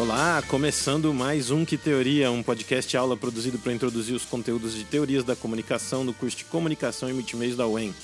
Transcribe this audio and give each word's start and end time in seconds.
Olá, 0.00 0.42
começando 0.48 1.12
mais 1.12 1.50
um 1.50 1.62
Que 1.62 1.76
Teoria, 1.76 2.30
um 2.30 2.42
podcast 2.42 2.96
aula 2.96 3.18
produzido 3.18 3.58
para 3.58 3.74
introduzir 3.74 4.16
os 4.16 4.24
conteúdos 4.24 4.74
de 4.74 4.82
teorias 4.82 5.22
da 5.22 5.36
comunicação 5.36 6.04
no 6.04 6.14
curso 6.14 6.38
de 6.38 6.46
Comunicação 6.46 7.10
e 7.10 7.12
Multimeios 7.12 7.54
da 7.54 7.66
UEM. 7.66 7.94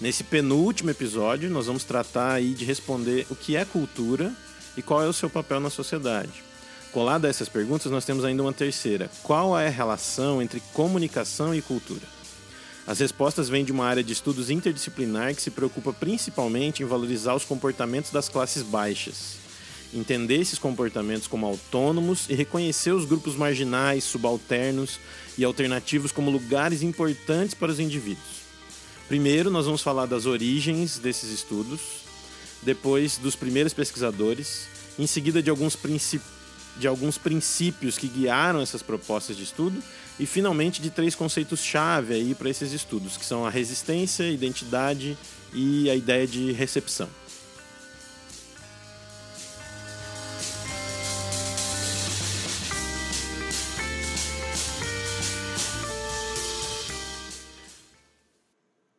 Nesse 0.00 0.24
penúltimo 0.24 0.90
episódio, 0.90 1.48
nós 1.48 1.66
vamos 1.66 1.84
tratar 1.84 2.32
aí 2.32 2.52
de 2.52 2.64
responder 2.64 3.28
o 3.30 3.36
que 3.36 3.54
é 3.54 3.64
cultura 3.64 4.32
e 4.76 4.82
qual 4.82 5.00
é 5.00 5.06
o 5.06 5.12
seu 5.12 5.30
papel 5.30 5.60
na 5.60 5.70
sociedade. 5.70 6.42
Colado 6.90 7.26
a 7.26 7.28
essas 7.28 7.48
perguntas, 7.48 7.92
nós 7.92 8.04
temos 8.04 8.24
ainda 8.24 8.42
uma 8.42 8.52
terceira. 8.52 9.08
Qual 9.22 9.56
é 9.56 9.68
a 9.68 9.70
relação 9.70 10.42
entre 10.42 10.60
comunicação 10.72 11.54
e 11.54 11.62
cultura? 11.62 12.08
As 12.88 12.98
respostas 12.98 13.48
vêm 13.48 13.64
de 13.64 13.70
uma 13.70 13.86
área 13.86 14.02
de 14.02 14.12
estudos 14.12 14.50
interdisciplinar 14.50 15.32
que 15.32 15.42
se 15.42 15.52
preocupa 15.52 15.92
principalmente 15.92 16.82
em 16.82 16.86
valorizar 16.86 17.36
os 17.36 17.44
comportamentos 17.44 18.10
das 18.10 18.28
classes 18.28 18.64
baixas 18.64 19.45
entender 19.94 20.40
esses 20.40 20.58
comportamentos 20.58 21.26
como 21.26 21.46
autônomos 21.46 22.26
e 22.28 22.34
reconhecer 22.34 22.92
os 22.92 23.04
grupos 23.04 23.36
marginais, 23.36 24.04
subalternos 24.04 24.98
e 25.38 25.44
alternativos 25.44 26.12
como 26.12 26.30
lugares 26.30 26.82
importantes 26.82 27.54
para 27.54 27.70
os 27.70 27.80
indivíduos. 27.80 28.46
Primeiro, 29.08 29.50
nós 29.50 29.66
vamos 29.66 29.82
falar 29.82 30.06
das 30.06 30.26
origens 30.26 30.98
desses 30.98 31.30
estudos, 31.30 31.80
depois 32.62 33.18
dos 33.18 33.36
primeiros 33.36 33.72
pesquisadores, 33.72 34.66
em 34.98 35.06
seguida 35.06 35.42
de 35.42 35.50
alguns, 35.50 35.78
de 36.76 36.88
alguns 36.88 37.16
princípios 37.16 37.96
que 37.96 38.08
guiaram 38.08 38.60
essas 38.60 38.82
propostas 38.82 39.36
de 39.36 39.44
estudo 39.44 39.80
e 40.18 40.26
finalmente 40.26 40.82
de 40.82 40.90
três 40.90 41.14
conceitos-chave 41.14 42.14
aí 42.14 42.34
para 42.34 42.50
esses 42.50 42.72
estudos, 42.72 43.16
que 43.16 43.24
são 43.24 43.46
a 43.46 43.50
resistência, 43.50 44.26
a 44.26 44.30
identidade 44.30 45.16
e 45.52 45.88
a 45.88 45.94
ideia 45.94 46.26
de 46.26 46.50
recepção. 46.52 47.08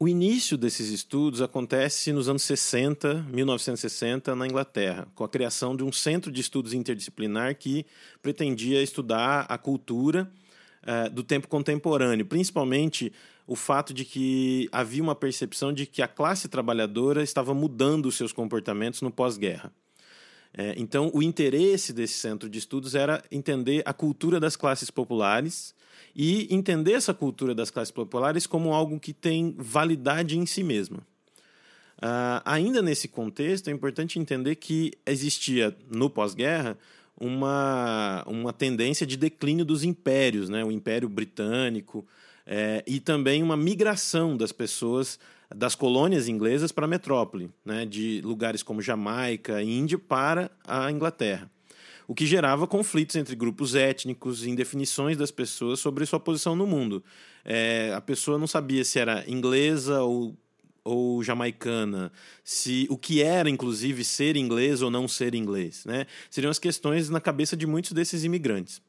O 0.08 0.10
início 0.10 0.58
desses 0.58 0.90
estudos 0.90 1.42
acontece 1.42 2.14
nos 2.14 2.30
anos 2.30 2.44
60, 2.44 3.24
1960, 3.24 4.34
na 4.38 4.48
Inglaterra, 4.48 5.06
com 5.14 5.26
a 5.26 5.28
criação 5.28 5.76
de 5.76 5.84
um 5.84 5.92
centro 5.92 6.32
de 6.32 6.40
estudos 6.40 6.72
interdisciplinar 6.72 7.58
que 7.58 7.86
pretendia 8.22 8.82
estudar 8.82 9.46
a 9.50 9.58
cultura 9.58 10.32
uh, 10.84 11.10
do 11.10 11.24
tempo 11.24 11.50
contemporâneo, 11.50 12.26
principalmente 12.26 13.12
o 13.46 13.54
fato 13.54 13.94
de 13.94 14.06
que 14.06 14.70
havia 14.72 15.04
uma 15.04 15.14
percepção 15.14 15.74
de 15.74 15.86
que 15.86 16.02
a 16.02 16.08
classe 16.08 16.48
trabalhadora 16.48 17.22
estava 17.22 17.54
mudando 17.54 18.06
os 18.06 18.16
seus 18.16 18.32
comportamentos 18.32 19.02
no 19.02 19.12
pós-guerra. 19.12 19.74
É, 20.54 20.74
então, 20.78 21.12
o 21.14 21.22
interesse 21.22 21.92
desse 21.92 22.14
centro 22.14 22.50
de 22.50 22.60
estudos 22.60 22.96
era 22.96 23.22
entender 23.30 23.84
a 23.86 23.92
cultura 23.92 24.40
das 24.40 24.56
classes 24.56 24.90
populares 24.90 25.76
e 26.18 26.48
entender 26.50 26.94
essa 26.94 27.14
cultura 27.14 27.54
das 27.54 27.70
classes 27.70 27.92
populares 27.92 28.48
como 28.48 28.74
algo 28.74 29.00
que 29.00 29.14
tem 29.14 29.54
validade 29.56 30.36
em 30.36 30.48
si 30.48 30.64
mesma. 30.64 30.98
Uh, 32.00 32.42
ainda 32.44 32.82
nesse 32.82 33.08
contexto, 33.08 33.70
é 33.70 33.72
importante 33.72 34.18
entender 34.18 34.56
que 34.56 34.94
existia 35.06 35.78
no 35.92 36.10
pós-guerra 36.10 36.76
uma, 37.20 38.24
uma 38.26 38.52
tendência 38.52 39.06
de 39.06 39.16
declínio 39.16 39.64
dos 39.64 39.84
impérios, 39.84 40.50
né? 40.50 40.64
o 40.66 40.72
Império 40.72 41.08
Britânico, 41.08 42.04
é, 42.48 42.84
e 42.88 43.00
também 43.00 43.44
uma 43.44 43.58
migração 43.58 44.36
das 44.36 44.52
pessoas 44.52 45.20
das 45.56 45.76
colônias 45.76 46.28
inglesas 46.28 46.72
para 46.72 46.86
a 46.86 46.88
metrópole, 46.88 47.50
né? 47.64 47.86
de 47.86 48.22
lugares 48.22 48.64
como 48.64 48.82
Jamaica 48.82 49.62
Índia 49.62 50.00
para 50.00 50.50
a 50.66 50.92
Inglaterra 50.92 51.50
o 52.08 52.16
que 52.16 52.26
gerava 52.26 52.66
conflitos 52.66 53.18
entre 53.18 53.36
grupos 53.36 53.76
étnicos, 53.76 54.46
indefinições 54.46 55.18
das 55.18 55.30
pessoas 55.30 55.80
sobre 55.80 56.06
sua 56.06 56.20
posição 56.20 56.56
no 56.56 56.66
mundo. 56.66 57.04
É, 57.44 57.92
a 57.94 58.00
pessoa 58.00 58.38
não 58.38 58.48
sabia 58.48 58.84
se 58.86 58.98
era 58.98 59.30
inglesa 59.30 60.02
ou, 60.02 60.34
ou 60.86 61.22
jamaicana, 61.22 62.12
se 62.44 62.88
o 62.90 62.98
que 62.98 63.22
era, 63.22 63.50
inclusive, 63.50 64.06
ser 64.06 64.38
inglês 64.38 64.82
ou 64.82 64.90
não 64.90 65.06
ser 65.06 65.36
inglês. 65.36 65.84
Né? 65.86 66.08
Seriam 66.30 66.50
as 66.50 66.60
questões 66.60 67.10
na 67.10 67.20
cabeça 67.20 67.58
de 67.58 67.68
muitos 67.68 67.92
desses 67.92 68.24
imigrantes. 68.24 68.82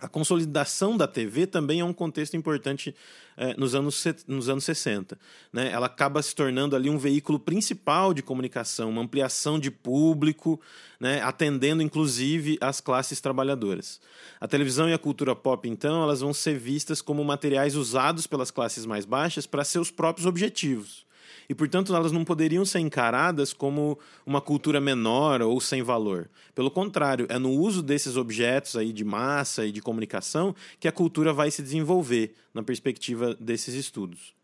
A 0.00 0.08
consolidação 0.08 0.96
da 0.96 1.06
TV 1.06 1.46
também 1.46 1.80
é 1.80 1.84
um 1.84 1.92
contexto 1.92 2.36
importante 2.36 2.94
eh, 3.36 3.54
nos, 3.56 3.74
anos, 3.74 4.04
nos 4.26 4.48
anos 4.48 4.64
60. 4.64 5.16
Né? 5.52 5.70
Ela 5.70 5.86
acaba 5.86 6.20
se 6.20 6.34
tornando 6.34 6.74
ali 6.74 6.90
um 6.90 6.98
veículo 6.98 7.38
principal 7.38 8.12
de 8.12 8.20
comunicação, 8.20 8.90
uma 8.90 9.02
ampliação 9.02 9.58
de 9.58 9.70
público, 9.70 10.60
né? 10.98 11.22
atendendo 11.22 11.80
inclusive 11.80 12.58
as 12.60 12.80
classes 12.80 13.20
trabalhadoras. 13.20 14.00
A 14.40 14.48
televisão 14.48 14.88
e 14.88 14.92
a 14.92 14.98
cultura 14.98 15.34
pop, 15.34 15.68
então, 15.68 16.02
elas 16.02 16.20
vão 16.20 16.34
ser 16.34 16.58
vistas 16.58 17.00
como 17.00 17.24
materiais 17.24 17.76
usados 17.76 18.26
pelas 18.26 18.50
classes 18.50 18.84
mais 18.84 19.04
baixas 19.04 19.46
para 19.46 19.64
seus 19.64 19.92
próprios 19.92 20.26
objetivos 20.26 21.04
e, 21.48 21.54
portanto, 21.54 21.94
elas 21.94 22.12
não 22.12 22.24
poderiam 22.24 22.64
ser 22.64 22.80
encaradas 22.80 23.52
como 23.52 23.98
uma 24.24 24.40
cultura 24.40 24.80
menor 24.80 25.42
ou 25.42 25.60
sem 25.60 25.82
valor. 25.82 26.28
Pelo 26.54 26.70
contrário, 26.70 27.26
é 27.28 27.38
no 27.38 27.50
uso 27.50 27.82
desses 27.82 28.16
objetos 28.16 28.76
aí 28.76 28.92
de 28.92 29.04
massa 29.04 29.66
e 29.66 29.72
de 29.72 29.80
comunicação 29.80 30.54
que 30.78 30.88
a 30.88 30.92
cultura 30.92 31.32
vai 31.32 31.50
se 31.50 31.62
desenvolver 31.62 32.34
na 32.52 32.62
perspectiva 32.62 33.34
desses 33.34 33.74
estudos. 33.74 34.34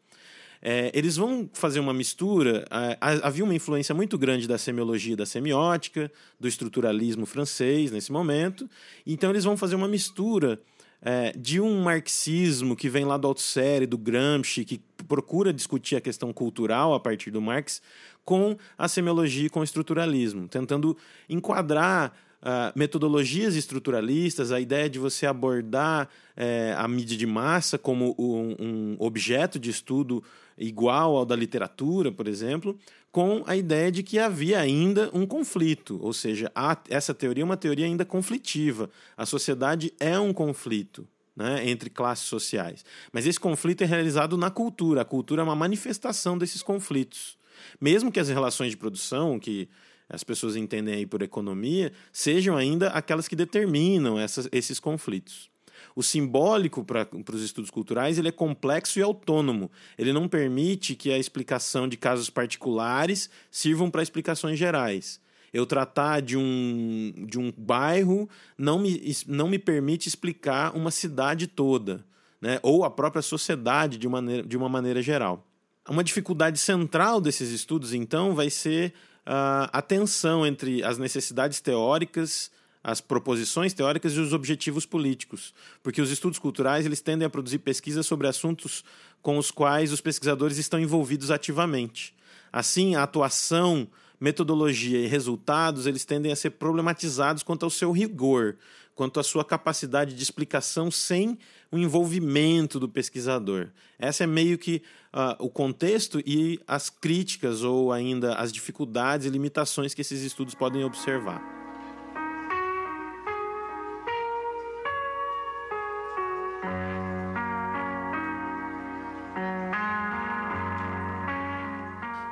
É, 0.63 0.91
eles 0.93 1.17
vão 1.17 1.49
fazer 1.53 1.81
uma 1.81 1.95
mistura. 1.95 2.67
havia 3.01 3.45
uma 3.45 3.55
influência 3.55 3.95
muito 3.95 4.19
grande 4.19 4.47
da 4.47 4.59
semiologia 4.59 5.17
da 5.17 5.25
semiótica, 5.25 6.13
do 6.39 6.47
estruturalismo 6.47 7.25
francês 7.25 7.91
nesse 7.91 8.13
momento. 8.13 8.69
Então, 9.07 9.31
eles 9.31 9.45
vão 9.45 9.57
fazer 9.57 9.75
uma 9.75 9.89
mistura 9.89 10.61
é, 11.03 11.33
de 11.37 11.61
um 11.61 11.83
marxismo 11.83 12.77
que 12.77 12.89
vem 12.89 13.05
lá 13.05 13.17
do 13.17 13.27
Althusser, 13.27 13.87
do 13.87 13.97
Gramsci, 13.97 14.65
que 14.65 14.81
procura 15.09 15.53
discutir 15.53 15.97
a 15.97 16.01
questão 16.01 16.33
cultural 16.33 16.95
a 16.95 17.01
partir 17.01 17.31
do 17.31 17.41
Marx, 17.41 17.81
com 18.25 18.57
a 18.77 18.87
semiologia 18.87 19.47
e 19.47 19.51
com 19.51 19.61
o 19.61 19.65
estruturalismo, 19.65 20.49
tentando 20.49 20.97
enquadrar 21.29 22.13
Uh, 22.41 22.73
metodologias 22.75 23.55
estruturalistas, 23.55 24.51
a 24.51 24.59
ideia 24.59 24.89
de 24.89 24.99
você 24.99 25.27
abordar 25.27 26.07
uh, 26.07 26.79
a 26.79 26.89
mídia 26.89 27.15
de 27.15 27.27
massa 27.27 27.77
como 27.77 28.15
um, 28.19 28.57
um, 28.59 28.97
objeto 28.99 29.59
de 29.59 29.69
estudo 29.69 30.25
igual 30.57 31.19
ao 31.19 31.27
da 31.27 31.37
literatura, 31.37 32.11
por 32.11 32.27
exemplo, 32.27 32.79
com 33.13 33.43
a 33.47 33.57
ideia 33.57 33.91
de 33.91 34.03
que 34.03 34.19
havia 34.19 34.61
ainda 34.61 35.11
um 35.13 35.27
conflito, 35.27 35.99
ou 36.01 36.13
seja, 36.13 36.51
essa 36.89 37.13
teoria 37.13 37.43
é 37.43 37.45
uma 37.45 37.57
teoria 37.57 37.87
ainda 37.87 38.05
conflitiva. 38.05 38.89
A 39.17 39.27
sociedade 39.27 39.93
é 39.99 40.19
um 40.19 40.33
conflito. 40.33 41.07
Né, 41.37 41.71
entre 41.71 41.89
classes 41.89 42.27
sociais. 42.27 42.85
Mas 43.13 43.25
esse 43.25 43.41
conflito 43.41 43.83
é 43.83 43.87
realizado 43.87 44.37
na 44.37 44.51
cultura. 44.51 45.01
A 45.01 45.05
cultura 45.07 45.41
é 45.41 45.45
uma 45.45 45.57
manifestação 45.57 46.37
desses 46.37 46.61
conflitos. 46.61 47.39
Mesmo 47.81 48.13
que 48.13 48.21
as 48.21 48.29
relações 48.29 48.73
de 48.73 48.77
produção, 48.77 49.39
que 49.39 49.67
as 50.07 50.23
pessoas 50.23 50.55
entendem 50.55 50.93
aí 50.93 51.07
por 51.07 51.23
economia, 51.23 51.93
sejam 52.13 52.57
ainda 52.57 52.89
aquelas 52.89 53.27
que 53.27 53.37
determinam 53.37 54.19
essas, 54.19 54.49
esses 54.53 54.79
conflitos. 54.79 55.50
O 55.95 56.03
simbólico 56.03 56.85
para 56.85 57.09
os 57.33 57.43
estudos 57.43 57.71
culturais 57.71 58.19
ele 58.19 58.29
é 58.29 58.33
complexo 58.33 58.99
e 58.99 59.03
autônomo. 59.03 59.71
Ele 59.99 60.13
não 60.13 60.29
permite 60.29 60.95
que 60.95 61.13
a 61.13 61.19
explicação 61.19 61.89
de 61.89 61.97
casos 61.97 62.31
particulares 62.31 63.29
sirvam 63.51 63.91
para 63.91 64.03
explicações 64.03 64.59
gerais. 64.59 65.21
Eu 65.53 65.67
tratar 65.67 66.21
de 66.21 66.37
um, 66.37 67.13
de 67.27 67.39
um 67.39 67.53
bairro 67.57 68.29
não 68.57 68.79
me, 68.79 69.17
não 69.27 69.49
me 69.49 69.59
permite 69.59 70.09
explicar 70.09 70.77
uma 70.77 70.93
cidade 70.93 71.49
toda, 71.49 72.05
né? 72.41 72.61
ou 72.63 72.85
a 72.85 72.91
própria 72.91 73.23
sociedade 73.23 73.99
de, 73.99 74.09
maneira, 74.09 74.47
de 74.47 74.57
uma 74.57 74.69
maneira 74.69 75.03
geral. 75.03 75.45
Uma 75.89 76.05
dificuldade 76.05 76.59
central 76.59 77.21
desses 77.21 77.51
estudos, 77.51 77.93
então, 77.93 78.33
vai 78.35 78.49
ser 78.49 78.95
a 79.27 79.83
tensão 79.83 80.47
entre 80.47 80.83
as 80.83 80.99
necessidades 80.99 81.61
teóricas 81.61 82.51
as 82.83 83.01
proposições 83.01 83.75
teóricas 83.75 84.15
e 84.15 84.21
os 84.21 84.33
objetivos 84.33 84.87
políticos, 84.87 85.55
porque 85.83 86.01
os 86.01 86.11
estudos 86.11 86.39
culturais 86.39 86.87
eles 86.87 87.01
tendem 87.01 87.27
a 87.27 87.31
produzir 87.31 87.59
pesquisas 87.59 88.07
sobre 88.07 88.27
assuntos 88.27 88.85
com 89.21 89.37
os 89.37 89.51
quais 89.51 89.93
os 89.93 90.01
pesquisadores 90.01 90.57
estão 90.57 90.81
envolvidos 90.81 91.31
ativamente. 91.31 92.15
Assim, 92.53 92.95
a 92.95 93.03
atuação, 93.03 93.87
metodologia 94.19 94.99
e 94.99 95.07
resultados 95.07 95.87
eles 95.87 96.05
tendem 96.05 96.33
a 96.33 96.37
ser 96.37 96.51
problematizados 96.51 97.43
quanto 97.43 97.65
ao 97.65 97.71
seu 97.71 97.93
rigor, 97.93 98.57
quanto 98.95 99.21
à 99.21 99.23
sua 99.23 99.45
capacidade 99.45 100.15
de 100.15 100.23
explicação 100.23 100.91
sem 100.91 101.39
o 101.71 101.79
envolvimento 101.79 102.81
do 102.81 102.89
pesquisador. 102.89 103.69
Essa 103.99 104.25
é 104.25 104.27
meio 104.27 104.59
que 104.59 104.83
uh, 105.15 105.43
o 105.43 105.49
contexto 105.49 106.21
e 106.27 106.61
as 106.67 106.91
críticas 106.91 107.63
ou 107.63 107.93
ainda 107.93 108.35
as 108.35 108.53
dificuldades 108.53 109.27
e 109.27 109.31
limitações 109.31 109.95
que 109.95 110.01
esses 110.01 110.23
estudos 110.23 110.55
podem 110.55 110.85
observar. 110.85 111.60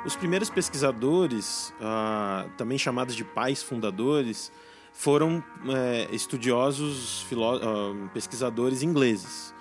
Os 0.09 0.15
primeiros 0.15 0.49
pesquisadores, 0.49 1.71
uh, 1.79 2.49
também 2.57 2.79
chamados 2.79 3.15
de 3.15 3.23
pais 3.23 3.61
fundadores, 3.61 4.51
foram 4.91 5.43
é, 5.67 6.07
estudiosos, 6.11 7.21
uh, 7.31 8.09
pesquisadores 8.11 8.81
ingleses. 8.81 9.53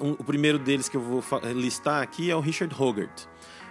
Uh, 0.00 0.04
um, 0.04 0.10
o 0.18 0.24
primeiro 0.24 0.58
deles 0.58 0.88
que 0.88 0.96
eu 0.96 1.00
vou 1.00 1.22
listar 1.54 2.02
aqui 2.02 2.28
é 2.28 2.34
o 2.34 2.40
Richard 2.40 2.74
Hogarth. 2.76 3.28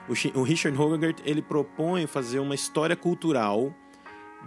O, 0.07 0.39
o 0.39 0.43
Richard 0.43 0.81
Hogarth 0.81 1.19
ele 1.25 1.41
propõe 1.41 2.07
fazer 2.07 2.39
uma 2.39 2.55
história 2.55 2.95
cultural 2.95 3.75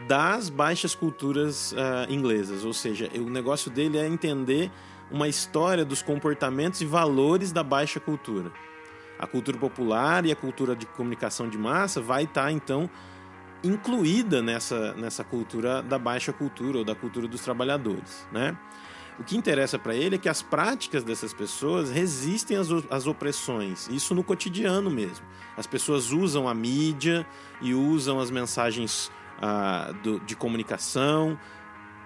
das 0.09 0.49
baixas 0.49 0.95
culturas 0.95 1.73
uh, 1.73 2.11
inglesas, 2.11 2.65
ou 2.65 2.73
seja, 2.73 3.11
o 3.19 3.29
negócio 3.29 3.71
dele 3.71 3.99
é 3.99 4.07
entender 4.07 4.71
uma 5.11 5.29
história 5.29 5.85
dos 5.85 6.01
comportamentos 6.01 6.81
e 6.81 6.87
valores 6.87 7.53
da 7.53 7.63
baixa 7.63 8.01
cultura. 8.01 8.51
A 9.21 9.27
cultura 9.27 9.59
popular 9.59 10.25
e 10.25 10.33
a 10.33 10.37
cultura 10.37 10.75
de 10.75 10.87
comunicação 10.87 11.47
de 11.47 11.59
massa 11.59 12.01
vai 12.01 12.25
estar 12.25 12.45
tá, 12.45 12.53
então 12.53 12.89
incluída 13.63 14.41
nessa, 14.41 14.95
nessa 14.95 15.23
cultura 15.23 15.83
da 15.83 15.99
baixa 15.99 16.33
cultura 16.33 16.79
ou 16.79 16.85
da 16.85 16.95
cultura 16.95 17.29
dos 17.29 17.43
trabalhadores, 17.43 18.27
né? 18.33 18.57
O 19.19 19.23
que 19.23 19.37
interessa 19.37 19.79
para 19.79 19.95
ele 19.95 20.15
é 20.15 20.19
que 20.19 20.31
as 20.31 20.41
práticas 20.41 21.05
dessas 21.05 21.35
pessoas 21.35 21.91
resistem 21.91 22.57
às, 22.57 22.69
às 22.89 23.07
opressões, 23.07 23.87
isso 23.89 24.15
no 24.15 24.25
cotidiano 24.25 24.91
mesmo. 24.91 25.27
As 25.59 25.67
pessoas 25.67 26.11
usam 26.11 26.49
a 26.49 26.55
mídia 26.55 27.27
e 27.61 27.75
usam 27.75 28.19
as 28.19 28.31
mensagens 28.31 29.13
ah, 29.43 29.93
do, 30.03 30.21
de 30.21 30.35
comunicação, 30.35 31.39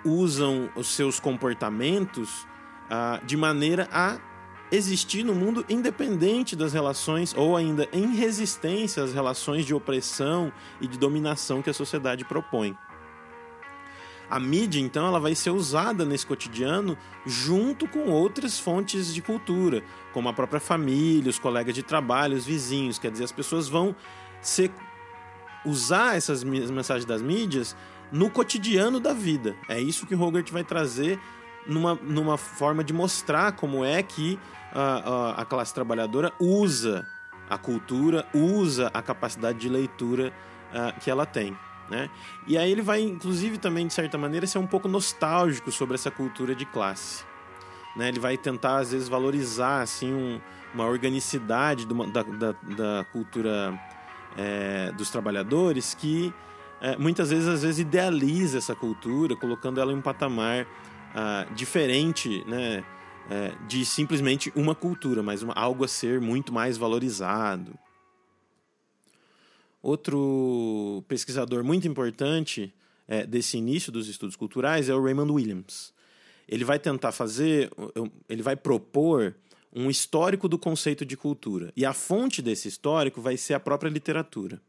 usam 0.04 0.68
os 0.74 0.88
seus 0.88 1.20
comportamentos 1.20 2.48
ah, 2.90 3.20
de 3.24 3.36
maneira 3.36 3.88
a 3.92 4.18
existir 4.70 5.22
no 5.22 5.34
mundo 5.34 5.64
independente 5.68 6.56
das 6.56 6.72
relações 6.72 7.34
ou 7.36 7.56
ainda 7.56 7.88
em 7.92 8.14
resistência 8.14 9.02
às 9.02 9.12
relações 9.12 9.64
de 9.64 9.74
opressão 9.74 10.52
e 10.80 10.86
de 10.86 10.98
dominação 10.98 11.62
que 11.62 11.70
a 11.70 11.74
sociedade 11.74 12.24
propõe. 12.24 12.76
A 14.28 14.40
mídia, 14.40 14.80
então, 14.80 15.06
ela 15.06 15.20
vai 15.20 15.34
ser 15.34 15.50
usada 15.50 16.04
nesse 16.04 16.26
cotidiano 16.26 16.96
junto 17.26 17.86
com 17.86 18.10
outras 18.10 18.58
fontes 18.58 19.12
de 19.12 19.20
cultura, 19.20 19.82
como 20.12 20.28
a 20.28 20.32
própria 20.32 20.60
família, 20.60 21.30
os 21.30 21.38
colegas 21.38 21.74
de 21.74 21.82
trabalho, 21.82 22.36
os 22.36 22.46
vizinhos. 22.46 22.98
Quer 22.98 23.10
dizer, 23.10 23.24
as 23.24 23.32
pessoas 23.32 23.68
vão 23.68 23.94
ser, 24.40 24.72
usar 25.64 26.16
essas 26.16 26.42
mensagens 26.42 27.04
das 27.04 27.20
mídias 27.20 27.76
no 28.10 28.30
cotidiano 28.30 28.98
da 28.98 29.12
vida. 29.12 29.54
É 29.68 29.80
isso 29.80 30.06
que 30.06 30.14
Hogarth 30.14 30.50
vai 30.50 30.64
trazer 30.64 31.20
numa, 31.66 31.94
numa 31.94 32.36
forma 32.36 32.82
de 32.84 32.92
mostrar 32.92 33.52
como 33.52 33.84
é 33.84 34.02
que 34.02 34.38
a, 34.72 34.82
a, 34.82 35.42
a 35.42 35.44
classe 35.44 35.72
trabalhadora 35.72 36.32
usa 36.40 37.06
a 37.48 37.58
cultura, 37.58 38.26
usa 38.34 38.90
a 38.92 39.02
capacidade 39.02 39.58
de 39.58 39.68
leitura 39.68 40.32
uh, 40.72 41.00
que 41.00 41.10
ela 41.10 41.26
tem. 41.26 41.56
Né? 41.90 42.08
E 42.46 42.56
aí 42.56 42.70
ele 42.70 42.82
vai, 42.82 43.02
inclusive, 43.02 43.58
também, 43.58 43.86
de 43.86 43.92
certa 43.92 44.16
maneira, 44.16 44.46
ser 44.46 44.58
um 44.58 44.66
pouco 44.66 44.88
nostálgico 44.88 45.70
sobre 45.70 45.94
essa 45.94 46.10
cultura 46.10 46.54
de 46.54 46.64
classe. 46.64 47.24
Né? 47.96 48.08
Ele 48.08 48.18
vai 48.18 48.36
tentar, 48.36 48.78
às 48.78 48.92
vezes, 48.92 49.08
valorizar 49.08 49.82
assim, 49.82 50.12
um, 50.12 50.40
uma 50.74 50.86
organicidade 50.86 51.86
uma, 51.86 52.06
da, 52.06 52.22
da, 52.22 52.52
da, 52.52 53.06
cultura 53.12 53.78
é, 54.36 54.90
dos 54.92 55.10
trabalhadores 55.10 55.94
que 55.94 56.32
é, 56.80 56.96
muitas 56.96 57.30
vezes, 57.30 57.46
às 57.46 57.62
vezes, 57.62 57.78
idealiza 57.78 58.58
essa 58.58 58.74
cultura, 58.74 59.36
colocando 59.36 59.80
ela 59.80 59.92
em 59.92 59.96
um 59.96 60.02
patamar 60.02 60.66
uh, 61.14 61.54
diferente 61.54 62.44
né? 62.46 62.84
É, 63.30 63.54
de 63.66 63.86
simplesmente 63.86 64.52
uma 64.54 64.74
cultura, 64.74 65.22
mas 65.22 65.42
uma, 65.42 65.54
algo 65.54 65.82
a 65.82 65.88
ser 65.88 66.20
muito 66.20 66.52
mais 66.52 66.76
valorizado. 66.76 67.72
Outro 69.80 71.02
pesquisador 71.08 71.64
muito 71.64 71.88
importante 71.88 72.74
é, 73.08 73.26
desse 73.26 73.56
início 73.56 73.90
dos 73.90 74.08
estudos 74.08 74.36
culturais 74.36 74.90
é 74.90 74.94
o 74.94 75.02
Raymond 75.02 75.32
Williams. 75.32 75.94
Ele 76.46 76.64
vai 76.64 76.78
tentar 76.78 77.12
fazer, 77.12 77.70
ele 78.28 78.42
vai 78.42 78.56
propor 78.56 79.34
um 79.74 79.90
histórico 79.90 80.48
do 80.48 80.58
conceito 80.58 81.04
de 81.04 81.16
cultura. 81.16 81.72
E 81.76 81.84
a 81.84 81.92
fonte 81.92 82.40
desse 82.40 82.68
histórico 82.68 83.20
vai 83.20 83.36
ser 83.36 83.54
a 83.54 83.60
própria 83.60 83.88
literatura. 83.88 84.60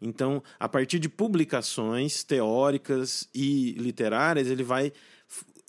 Então, 0.00 0.42
a 0.58 0.68
partir 0.68 0.98
de 0.98 1.08
publicações 1.08 2.24
teóricas 2.24 3.28
e 3.34 3.72
literárias, 3.72 4.48
ele 4.48 4.62
vai 4.62 4.92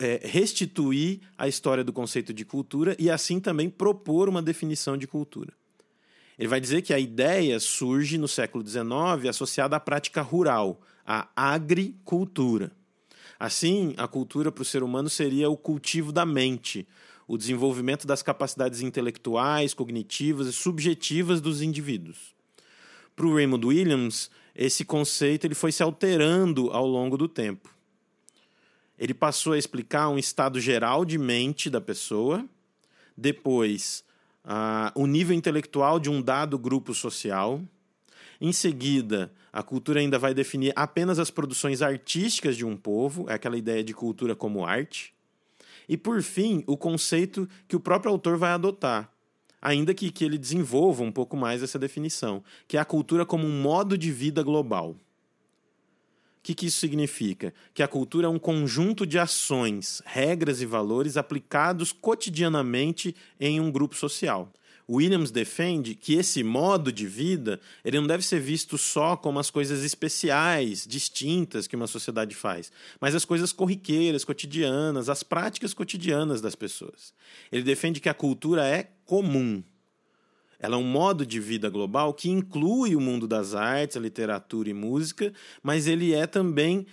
é, 0.01 0.19
restituir 0.23 1.19
a 1.37 1.47
história 1.47 1.83
do 1.83 1.93
conceito 1.93 2.33
de 2.33 2.43
cultura 2.43 2.95
e, 2.97 3.07
assim, 3.07 3.39
também 3.39 3.69
propor 3.69 4.27
uma 4.27 4.41
definição 4.41 4.97
de 4.97 5.05
cultura. 5.05 5.53
Ele 6.39 6.47
vai 6.47 6.59
dizer 6.59 6.81
que 6.81 6.91
a 6.91 6.97
ideia 6.97 7.59
surge 7.59 8.17
no 8.17 8.27
século 8.27 8.67
XIX 8.67 9.29
associada 9.29 9.75
à 9.75 9.79
prática 9.79 10.23
rural, 10.23 10.81
à 11.05 11.29
agricultura. 11.35 12.71
Assim, 13.39 13.93
a 13.95 14.07
cultura 14.07 14.51
para 14.51 14.63
o 14.63 14.65
ser 14.65 14.81
humano 14.81 15.07
seria 15.07 15.51
o 15.51 15.57
cultivo 15.57 16.11
da 16.11 16.25
mente, 16.25 16.87
o 17.27 17.37
desenvolvimento 17.37 18.07
das 18.07 18.23
capacidades 18.23 18.81
intelectuais, 18.81 19.73
cognitivas 19.73 20.47
e 20.47 20.53
subjetivas 20.53 21.39
dos 21.39 21.61
indivíduos. 21.61 22.33
Para 23.15 23.27
o 23.27 23.35
Raymond 23.35 23.67
Williams, 23.67 24.31
esse 24.55 24.83
conceito 24.83 25.45
ele 25.45 25.53
foi 25.53 25.71
se 25.71 25.83
alterando 25.83 26.71
ao 26.71 26.87
longo 26.87 27.17
do 27.17 27.27
tempo. 27.27 27.69
Ele 29.01 29.15
passou 29.15 29.53
a 29.53 29.57
explicar 29.57 30.09
um 30.09 30.19
estado 30.19 30.59
geral 30.59 31.03
de 31.03 31.17
mente 31.17 31.71
da 31.71 31.81
pessoa, 31.81 32.45
depois 33.17 34.03
uh, 34.45 34.91
o 34.93 35.07
nível 35.07 35.35
intelectual 35.35 35.99
de 35.99 36.07
um 36.07 36.21
dado 36.21 36.55
grupo 36.59 36.93
social. 36.93 37.59
Em 38.39 38.53
seguida, 38.53 39.33
a 39.51 39.63
cultura 39.63 39.99
ainda 39.99 40.19
vai 40.19 40.35
definir 40.35 40.71
apenas 40.75 41.17
as 41.17 41.31
produções 41.31 41.81
artísticas 41.81 42.55
de 42.55 42.63
um 42.63 42.77
povo, 42.77 43.27
é 43.27 43.33
aquela 43.33 43.57
ideia 43.57 43.83
de 43.83 43.91
cultura 43.91 44.35
como 44.35 44.63
arte. 44.63 45.15
E, 45.89 45.97
por 45.97 46.21
fim, 46.21 46.63
o 46.67 46.77
conceito 46.77 47.49
que 47.67 47.75
o 47.75 47.79
próprio 47.79 48.11
autor 48.11 48.37
vai 48.37 48.51
adotar, 48.51 49.11
ainda 49.59 49.95
que, 49.95 50.11
que 50.11 50.23
ele 50.23 50.37
desenvolva 50.37 51.01
um 51.01 51.11
pouco 51.11 51.35
mais 51.35 51.63
essa 51.63 51.79
definição, 51.79 52.43
que 52.67 52.77
é 52.77 52.79
a 52.79 52.85
cultura 52.85 53.25
como 53.25 53.47
um 53.47 53.61
modo 53.63 53.97
de 53.97 54.11
vida 54.11 54.43
global. 54.43 54.95
O 56.41 56.43
que, 56.43 56.55
que 56.55 56.65
isso 56.65 56.79
significa? 56.79 57.53
Que 57.71 57.83
a 57.83 57.87
cultura 57.87 58.25
é 58.25 58.29
um 58.29 58.39
conjunto 58.39 59.05
de 59.05 59.19
ações, 59.19 60.01
regras 60.03 60.59
e 60.59 60.65
valores 60.65 61.15
aplicados 61.15 61.91
cotidianamente 61.91 63.15
em 63.39 63.59
um 63.59 63.71
grupo 63.71 63.95
social. 63.95 64.51
Williams 64.89 65.29
defende 65.29 65.93
que 65.93 66.15
esse 66.15 66.43
modo 66.43 66.91
de 66.91 67.05
vida 67.05 67.61
ele 67.85 67.99
não 67.99 68.07
deve 68.07 68.25
ser 68.25 68.39
visto 68.39 68.75
só 68.75 69.15
como 69.15 69.37
as 69.37 69.51
coisas 69.51 69.83
especiais, 69.83 70.87
distintas 70.87 71.67
que 71.67 71.75
uma 71.75 71.85
sociedade 71.85 72.33
faz, 72.33 72.71
mas 72.99 73.13
as 73.13 73.23
coisas 73.23 73.53
corriqueiras, 73.53 74.25
cotidianas, 74.25 75.09
as 75.09 75.21
práticas 75.21 75.75
cotidianas 75.75 76.41
das 76.41 76.55
pessoas. 76.55 77.13
Ele 77.51 77.61
defende 77.63 77.99
que 77.99 78.09
a 78.09 78.15
cultura 78.15 78.67
é 78.67 78.89
comum, 79.05 79.63
ela 80.61 80.75
é 80.75 80.79
um 80.79 80.83
modo 80.83 81.25
de 81.25 81.39
vida 81.39 81.69
global 81.69 82.13
que 82.13 82.29
inclui 82.29 82.95
o 82.95 83.01
mundo 83.01 83.27
das 83.27 83.55
artes, 83.55 83.97
a 83.97 83.99
literatura 83.99 84.69
e 84.69 84.73
música, 84.73 85.33
mas 85.63 85.87
ele 85.87 86.13
é 86.13 86.27
também 86.27 86.85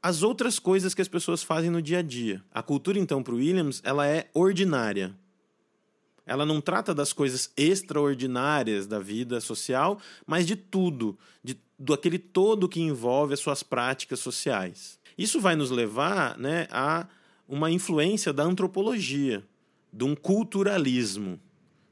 as 0.00 0.22
outras 0.22 0.60
coisas 0.60 0.94
que 0.94 1.02
as 1.02 1.08
pessoas 1.08 1.42
fazem 1.42 1.68
no 1.68 1.82
dia 1.82 1.98
a 1.98 2.02
dia. 2.02 2.42
A 2.52 2.62
cultura, 2.62 3.00
então, 3.00 3.20
para 3.20 3.34
Williams, 3.34 3.82
ela 3.84 4.06
é 4.06 4.30
ordinária. 4.32 5.12
Ela 6.24 6.46
não 6.46 6.60
trata 6.60 6.94
das 6.94 7.12
coisas 7.12 7.50
extraordinárias 7.56 8.86
da 8.86 9.00
vida 9.00 9.40
social, 9.40 9.98
mas 10.24 10.46
de 10.46 10.54
tudo, 10.54 11.18
de, 11.42 11.58
do 11.76 11.92
aquele 11.92 12.20
todo 12.20 12.68
que 12.68 12.80
envolve 12.80 13.34
as 13.34 13.40
suas 13.40 13.64
práticas 13.64 14.20
sociais. 14.20 15.00
Isso 15.18 15.40
vai 15.40 15.56
nos 15.56 15.72
levar 15.72 16.38
né, 16.38 16.68
a 16.70 17.08
uma 17.48 17.68
influência 17.68 18.32
da 18.32 18.44
antropologia, 18.44 19.44
de 19.92 20.04
um 20.04 20.14
culturalismo. 20.14 21.40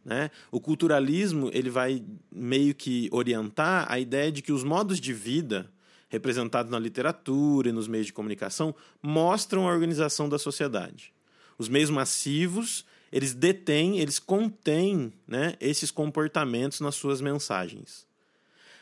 Né? 0.05 0.31
O 0.51 0.61
culturalismo 0.61 1.51
ele 1.53 1.71
vai 1.71 2.03
meio 2.33 2.75
que 2.75 3.09
orientar 3.13 3.87
a 3.91 3.99
ideia 3.99 4.33
de 4.33 4.43
que 4.43 4.53
os 4.53 4.65
modos 4.65 5.01
de 5.01 5.13
vida 5.13 5.71
representados 6.09 6.71
na 6.71 6.79
literatura 6.79 7.69
e 7.69 7.73
nos 7.73 7.87
meios 7.87 8.07
de 8.07 8.13
comunicação 8.13 8.75
mostram 9.03 9.69
a 9.69 9.73
organização 9.73 10.29
da 10.29 10.39
sociedade. 10.39 11.13
Os 11.59 11.69
meios 11.69 11.91
massivos 11.91 12.85
eles 13.13 13.35
detêm, 13.35 13.99
eles 13.99 14.19
contêm 14.19 15.13
né, 15.27 15.55
esses 15.61 15.91
comportamentos 15.91 16.81
nas 16.81 16.95
suas 16.95 17.21
mensagens. 17.21 18.07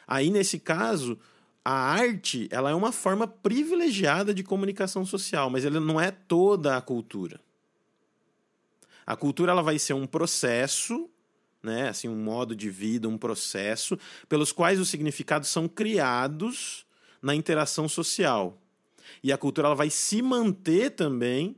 Aí, 0.07 0.31
nesse 0.31 0.59
caso, 0.59 1.19
a 1.65 1.73
arte 1.73 2.49
ela 2.51 2.71
é 2.71 2.75
uma 2.75 2.93
forma 2.93 3.27
privilegiada 3.27 4.35
de 4.35 4.43
comunicação 4.43 5.05
social, 5.05 5.49
mas 5.51 5.65
ela 5.65 5.81
não 5.81 6.01
é 6.01 6.11
toda 6.11 6.77
a 6.77 6.81
cultura. 6.81 7.41
A 9.09 9.17
cultura 9.17 9.53
ela 9.53 9.62
vai 9.62 9.79
ser 9.79 9.95
um 9.95 10.07
processo, 10.07 11.09
né, 11.62 11.88
assim, 11.88 12.09
um 12.09 12.23
modo 12.23 12.55
de 12.55 12.69
vida, 12.69 13.09
um 13.09 13.17
processo, 13.17 13.99
pelos 14.29 14.53
quais 14.53 14.79
os 14.79 14.91
significados 14.91 15.49
são 15.49 15.67
criados 15.67 16.85
na 17.23 17.35
interação 17.35 17.88
social. 17.88 18.61
E 19.23 19.33
a 19.33 19.38
cultura 19.38 19.69
ela 19.69 19.75
vai 19.75 19.88
se 19.88 20.21
manter 20.21 20.91
também 20.91 21.57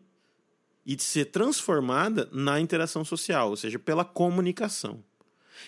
e 0.86 0.96
ser 1.02 1.24
transformada 1.24 2.28
na 2.30 2.60
interação 2.60 3.04
social, 3.04 3.50
ou 3.50 3.56
seja, 3.56 3.80
pela 3.80 4.04
comunicação. 4.04 5.02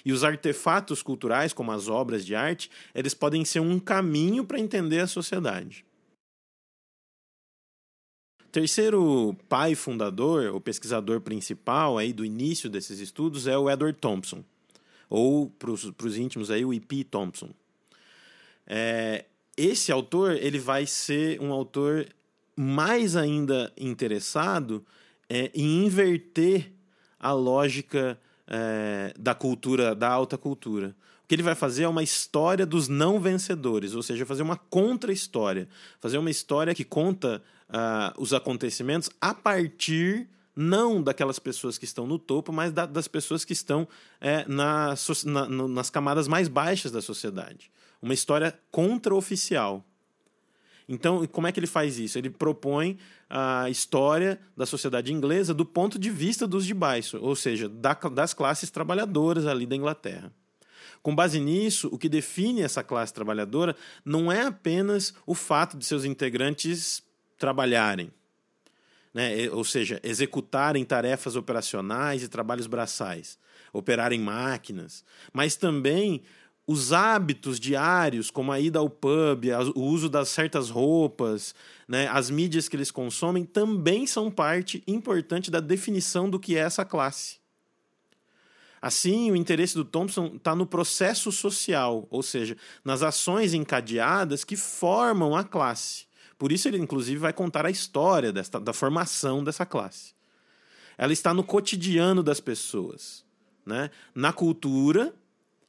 E 0.05 0.13
os 0.13 0.23
artefatos 0.23 1.03
culturais, 1.03 1.53
como 1.53 1.73
as 1.73 1.89
obras 1.89 2.25
de 2.25 2.37
arte, 2.37 2.71
eles 2.95 3.13
podem 3.13 3.45
ser 3.45 3.59
um 3.59 3.81
caminho 3.81 4.45
para 4.45 4.61
entender 4.61 5.01
a 5.01 5.09
sociedade. 5.09 5.85
Terceiro 8.53 9.35
pai 9.49 9.75
fundador, 9.75 10.55
o 10.55 10.61
pesquisador 10.61 11.23
principal 11.23 11.97
aí 11.97 12.13
do 12.13 12.23
início 12.23 12.69
desses 12.69 13.01
estudos 13.01 13.47
é 13.47 13.57
o 13.57 13.71
Edward 13.71 13.99
Thompson, 13.99 14.45
ou 15.09 15.49
para 15.49 15.71
os 15.71 16.19
íntimos 16.19 16.51
aí 16.51 16.63
o 16.63 16.75
E.P. 16.75 17.03
Thompson. 17.05 17.49
É, 18.67 19.25
esse 19.57 19.91
autor 19.91 20.33
ele 20.33 20.59
vai 20.59 20.85
ser 20.85 21.41
um 21.41 21.51
autor 21.51 22.07
mais 22.55 23.17
ainda 23.17 23.73
interessado 23.75 24.85
é, 25.31 25.51
em 25.55 25.87
inverter 25.87 26.73
a 27.19 27.33
lógica 27.33 28.21
é, 28.47 29.15
da 29.19 29.35
cultura, 29.35 29.95
da 29.95 30.11
alta 30.11 30.37
cultura. 30.37 30.95
O 31.25 31.29
que 31.29 31.35
ele 31.35 31.43
vai 31.43 31.55
fazer 31.55 31.85
é 31.85 31.89
uma 31.89 32.03
história 32.03 32.67
dos 32.67 32.87
não 32.89 33.19
vencedores, 33.19 33.95
ou 33.95 34.03
seja, 34.03 34.27
fazer 34.27 34.43
uma 34.43 34.59
contra-história. 34.59 35.67
Fazer 36.01 36.19
uma 36.19 36.31
história 36.31 36.75
que 36.75 36.85
conta 36.85 37.43
uh, 37.73 38.21
os 38.21 38.33
acontecimentos 38.33 39.11
a 39.21 39.35
partir 39.35 40.29
não 40.55 41.03
daquelas 41.03 41.39
pessoas 41.39 41.79
que 41.79 41.85
estão 41.85 42.07
no 42.07 42.19
topo, 42.19 42.53
mas 42.53 42.73
da, 42.73 42.85
das 42.85 43.09
pessoas 43.09 43.45
que 43.45 43.55
estão 43.55 43.89
é, 44.21 44.47
na, 44.47 44.95
na, 45.25 45.69
nas 45.69 45.91
camadas 45.91 46.29
mais 46.29 46.47
baixas 46.47 46.93
da 46.93 47.01
sociedade. 47.01 47.71
Uma 48.01 48.15
história 48.15 48.59
contra-oficial. 48.71 49.85
Então, 50.89 51.27
como 51.29 51.47
é 51.47 51.53
que 51.53 51.59
ele 51.59 51.67
faz 51.67 51.99
isso? 51.99 52.19
Ele 52.19 52.29
propõe 52.29 52.99
a 53.31 53.71
história 53.71 54.39
da 54.55 54.67
sociedade 54.67 55.13
inglesa 55.13 55.55
do 55.55 55.65
ponto 55.65 55.99
de 55.99 56.11
vista 56.11 56.47
dos 56.47 56.67
de 56.67 56.75
baixo, 56.75 57.19
ou 57.21 57.35
seja, 57.35 57.69
da, 57.69 57.95
das 57.95 58.35
classes 58.35 58.71
trabalhadoras 58.71 59.47
ali 59.47 59.65
da 59.65 59.77
Inglaterra. 59.77 60.31
Com 61.03 61.15
base 61.15 61.41
nisso, 61.41 61.89
o 61.91 61.99
que 61.99 62.09
define 62.09 62.61
essa 62.61 62.83
classe 62.83 63.15
trabalhadora 63.15 63.75
não 64.05 64.31
é 64.31 64.43
apenas 64.43 65.15
o 65.27 65.35
fato 65.35 65.79
de 65.79 65.85
seus 65.85 66.05
integrantes 66.05 67.03
trabalharem, 67.43 68.13
né? 69.13 69.51
ou 69.51 69.65
seja, 69.65 69.99
executarem 70.05 70.85
tarefas 70.85 71.35
operacionais 71.35 72.23
e 72.23 72.29
trabalhos 72.29 72.69
braçais, 72.69 73.37
operarem 73.73 74.21
máquinas, 74.21 75.05
mas 75.33 75.57
também 75.57 76.23
os 76.65 76.93
hábitos 76.93 77.59
diários, 77.59 78.31
como 78.31 78.53
a 78.53 78.61
ida 78.61 78.79
ao 78.79 78.89
pub, 78.89 79.47
o 79.75 79.81
uso 79.81 80.09
das 80.09 80.29
certas 80.29 80.71
roupas, 80.71 81.53
né, 81.89 82.07
as 82.13 82.31
mídias 82.31 82.69
que 82.69 82.77
eles 82.77 82.93
consomem, 82.93 83.45
também 83.45 84.07
são 84.07 84.31
parte 84.31 84.85
importante 84.87 85.51
da 85.51 85.59
definição 85.59 86.31
do 86.31 86.39
que 86.39 86.57
é 86.57 86.61
essa 86.61 86.85
classe. 86.85 87.39
Assim, 88.81 89.33
o 89.33 89.37
interesse 89.37 89.75
do 89.75 89.85
Thompson 89.85 90.35
está 90.37 90.55
no 90.55 90.65
processo 90.65 91.33
social, 91.33 92.07
ou 92.09 92.23
seja, 92.23 92.57
nas 92.85 93.03
ações 93.03 93.53
encadeadas 93.53 94.45
que 94.45 94.57
formam 94.57 95.35
a 95.35 95.43
classe. 95.43 96.07
Por 96.43 96.51
isso, 96.51 96.67
ele, 96.67 96.79
inclusive, 96.79 97.21
vai 97.21 97.33
contar 97.33 97.65
a 97.65 97.71
história 97.71 98.33
desta, 98.33 98.59
da 98.59 98.73
formação 98.73 99.45
dessa 99.45 99.65
classe. 99.65 100.13
Ela 100.99 101.13
está 101.13 101.33
no 101.33 101.45
cotidiano 101.45 102.21
das 102.21 102.41
pessoas, 102.41 103.25
né? 103.65 103.93
na 104.13 104.33
cultura 104.33 105.15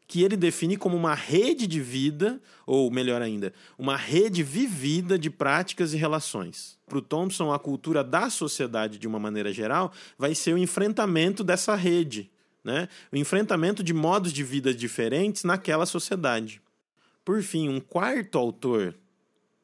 que 0.08 0.24
ele 0.24 0.36
define 0.36 0.76
como 0.76 0.98
uma 0.98 1.14
rede 1.14 1.68
de 1.68 1.80
vida, 1.80 2.42
ou 2.66 2.90
melhor 2.90 3.22
ainda, 3.22 3.54
uma 3.78 3.96
rede 3.96 4.42
vivida 4.42 5.16
de 5.16 5.30
práticas 5.30 5.94
e 5.94 5.98
relações. 5.98 6.76
Para 6.88 6.98
o 6.98 7.04
Thompson, 7.04 7.54
a 7.54 7.60
cultura 7.60 8.04
da 8.04 8.32
sociedade, 8.32 8.98
de 8.98 9.08
uma 9.08 9.20
maneira 9.20 9.54
geral, 9.54 9.94
vai 10.18 10.34
ser 10.34 10.56
o 10.56 10.58
enfrentamento 10.58 11.44
dessa 11.44 11.76
rede, 11.76 12.32
né? 12.64 12.90
o 13.12 13.16
enfrentamento 13.16 13.84
de 13.84 13.94
modos 13.94 14.34
de 14.34 14.44
vida 14.44 14.74
diferentes 14.74 15.44
naquela 15.44 15.86
sociedade. 15.86 16.60
Por 17.24 17.44
fim, 17.44 17.70
um 17.70 17.80
quarto 17.80 18.40
autor 18.40 18.96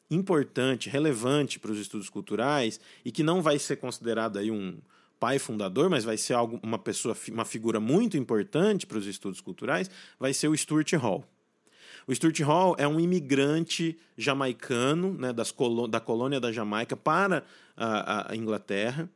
importante, 0.10 0.90
relevante 0.90 1.60
para 1.60 1.72
os 1.72 1.80
estudos 1.80 2.10
culturais 2.10 2.80
e 3.06 3.12
que 3.12 3.24
não 3.24 3.42
vai 3.42 3.60
ser 3.60 3.78
considerado 3.78 4.38
aí 4.38 4.50
um 4.50 4.78
pai 5.20 5.38
fundador, 5.38 5.90
mas 5.90 6.04
vai 6.04 6.18
ser 6.18 6.34
algo, 6.34 6.60
uma 6.64 6.80
pessoa, 6.80 7.16
uma 7.30 7.46
figura 7.46 7.80
muito 7.80 8.18
importante 8.18 8.88
para 8.88 8.98
os 8.98 9.06
estudos 9.06 9.42
culturais, 9.42 9.90
vai 10.18 10.34
ser 10.34 10.48
o 10.48 10.58
Stuart 10.58 10.94
Hall. 10.94 11.26
O 12.08 12.16
Stuart 12.16 12.40
Hall 12.40 12.76
é 12.80 12.88
um 12.88 13.00
imigrante 13.00 14.00
jamaicano, 14.18 15.14
né, 15.14 15.34
das 15.34 15.52
colô 15.52 15.88
da 15.88 16.00
colônia 16.00 16.40
da 16.40 16.52
Jamaica 16.52 16.96
para 16.96 17.44
a, 17.76 18.32
a 18.32 18.36
Inglaterra, 18.36 19.10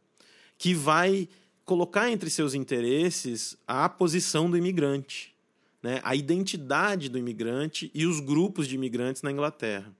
que 0.58 0.74
vai 0.74 1.28
colocar 1.66 2.12
entre 2.12 2.30
seus 2.30 2.54
interesses 2.54 3.58
a 3.66 3.88
posição 3.88 4.50
do 4.50 4.58
imigrante, 4.58 5.34
né, 5.82 6.02
a 6.04 6.16
identidade 6.16 7.10
do 7.10 7.18
imigrante 7.18 7.90
e 7.94 8.06
os 8.06 8.20
grupos 8.20 8.68
de 8.68 8.76
imigrantes 8.76 9.22
na 9.22 9.32
Inglaterra. 9.32 9.92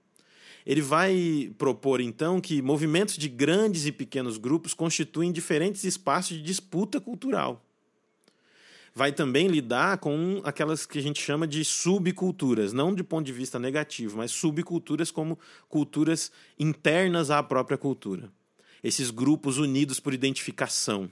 Ele 0.66 0.80
vai 0.80 1.52
propor, 1.58 2.00
então, 2.00 2.40
que 2.40 2.62
movimentos 2.62 3.18
de 3.18 3.28
grandes 3.28 3.84
e 3.84 3.92
pequenos 3.92 4.38
grupos 4.38 4.72
constituem 4.72 5.30
diferentes 5.30 5.84
espaços 5.84 6.36
de 6.38 6.42
disputa 6.42 6.98
cultural. 7.00 7.62
Vai 8.94 9.12
também 9.12 9.48
lidar 9.48 9.98
com 9.98 10.40
aquelas 10.44 10.86
que 10.86 10.98
a 10.98 11.02
gente 11.02 11.20
chama 11.20 11.46
de 11.46 11.64
subculturas, 11.64 12.72
não 12.72 12.94
de 12.94 13.02
ponto 13.02 13.26
de 13.26 13.32
vista 13.32 13.58
negativo, 13.58 14.16
mas 14.16 14.30
subculturas 14.30 15.10
como 15.10 15.38
culturas 15.68 16.32
internas 16.58 17.30
à 17.30 17.42
própria 17.42 17.76
cultura. 17.76 18.32
Esses 18.82 19.10
grupos 19.10 19.58
unidos 19.58 20.00
por 20.00 20.14
identificação. 20.14 21.10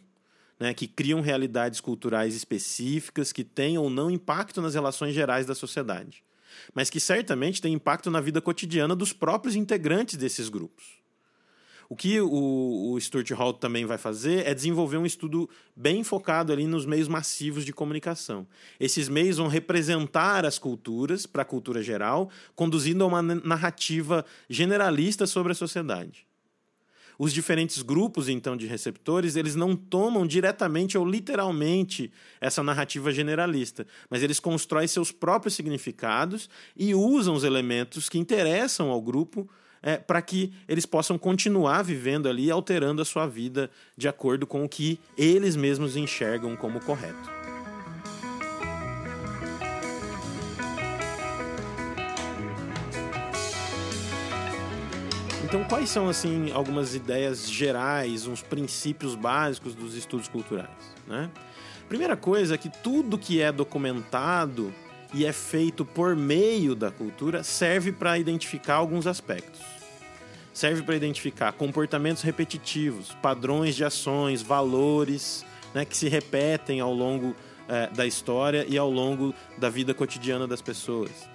Né, 0.60 0.72
que 0.72 0.86
criam 0.86 1.20
realidades 1.20 1.80
culturais 1.80 2.36
específicas 2.36 3.32
que 3.32 3.42
têm 3.42 3.78
ou 3.78 3.90
não 3.90 4.08
impacto 4.08 4.62
nas 4.62 4.74
relações 4.74 5.12
gerais 5.12 5.44
da 5.44 5.56
sociedade 5.56 6.22
mas 6.74 6.90
que 6.90 7.00
certamente 7.00 7.60
tem 7.60 7.74
impacto 7.74 8.10
na 8.10 8.20
vida 8.20 8.40
cotidiana 8.40 8.96
dos 8.96 9.12
próprios 9.12 9.56
integrantes 9.56 10.16
desses 10.16 10.48
grupos. 10.48 11.02
O 11.92 11.94
que 11.94 12.18
o, 12.22 12.92
o 12.92 12.98
Stuart 12.98 13.30
Hall 13.32 13.52
também 13.52 13.84
vai 13.84 13.98
fazer 13.98 14.46
é 14.46 14.54
desenvolver 14.54 14.96
um 14.96 15.04
estudo 15.04 15.50
bem 15.76 16.02
focado 16.02 16.50
ali 16.50 16.66
nos 16.66 16.86
meios 16.86 17.06
massivos 17.06 17.66
de 17.66 17.72
comunicação. 17.72 18.46
Esses 18.80 19.10
meios 19.10 19.36
vão 19.36 19.46
representar 19.46 20.46
as 20.46 20.58
culturas 20.58 21.26
para 21.26 21.42
a 21.42 21.44
cultura 21.44 21.82
geral, 21.82 22.30
conduzindo 22.54 23.04
a 23.04 23.06
uma 23.06 23.20
narrativa 23.20 24.24
generalista 24.48 25.26
sobre 25.26 25.52
a 25.52 25.54
sociedade. 25.54 26.26
Os 27.18 27.32
diferentes 27.32 27.82
grupos, 27.82 28.28
então, 28.28 28.56
de 28.56 28.66
receptores, 28.66 29.36
eles 29.36 29.54
não 29.54 29.76
tomam 29.76 30.26
diretamente 30.26 30.96
ou 30.96 31.04
literalmente 31.04 32.10
essa 32.40 32.62
narrativa 32.62 33.12
generalista, 33.12 33.86
mas 34.08 34.22
eles 34.22 34.40
constroem 34.40 34.86
seus 34.86 35.12
próprios 35.12 35.54
significados 35.54 36.48
e 36.76 36.94
usam 36.94 37.34
os 37.34 37.44
elementos 37.44 38.08
que 38.08 38.18
interessam 38.18 38.90
ao 38.90 39.00
grupo 39.00 39.48
é, 39.82 39.96
para 39.96 40.22
que 40.22 40.52
eles 40.68 40.86
possam 40.86 41.18
continuar 41.18 41.82
vivendo 41.82 42.28
ali, 42.28 42.50
alterando 42.50 43.02
a 43.02 43.04
sua 43.04 43.26
vida 43.26 43.70
de 43.96 44.08
acordo 44.08 44.46
com 44.46 44.64
o 44.64 44.68
que 44.68 44.98
eles 45.18 45.56
mesmos 45.56 45.96
enxergam 45.96 46.56
como 46.56 46.80
correto. 46.80 47.41
Então, 55.52 55.64
quais 55.64 55.90
são 55.90 56.08
assim 56.08 56.50
algumas 56.50 56.94
ideias 56.94 57.46
gerais, 57.46 58.26
uns 58.26 58.40
princípios 58.40 59.14
básicos 59.14 59.74
dos 59.74 59.94
estudos 59.94 60.26
culturais? 60.26 60.70
Né? 61.06 61.28
Primeira 61.90 62.16
coisa 62.16 62.54
é 62.54 62.56
que 62.56 62.70
tudo 62.70 63.18
que 63.18 63.38
é 63.38 63.52
documentado 63.52 64.72
e 65.12 65.26
é 65.26 65.32
feito 65.32 65.84
por 65.84 66.16
meio 66.16 66.74
da 66.74 66.90
cultura 66.90 67.42
serve 67.42 67.92
para 67.92 68.18
identificar 68.18 68.76
alguns 68.76 69.06
aspectos. 69.06 69.60
Serve 70.54 70.80
para 70.80 70.96
identificar 70.96 71.52
comportamentos 71.52 72.22
repetitivos, 72.22 73.14
padrões 73.20 73.76
de 73.76 73.84
ações, 73.84 74.40
valores 74.40 75.44
né, 75.74 75.84
que 75.84 75.94
se 75.94 76.08
repetem 76.08 76.80
ao 76.80 76.94
longo 76.94 77.36
é, 77.68 77.88
da 77.88 78.06
história 78.06 78.64
e 78.66 78.78
ao 78.78 78.90
longo 78.90 79.34
da 79.58 79.68
vida 79.68 79.92
cotidiana 79.92 80.46
das 80.48 80.62
pessoas. 80.62 81.30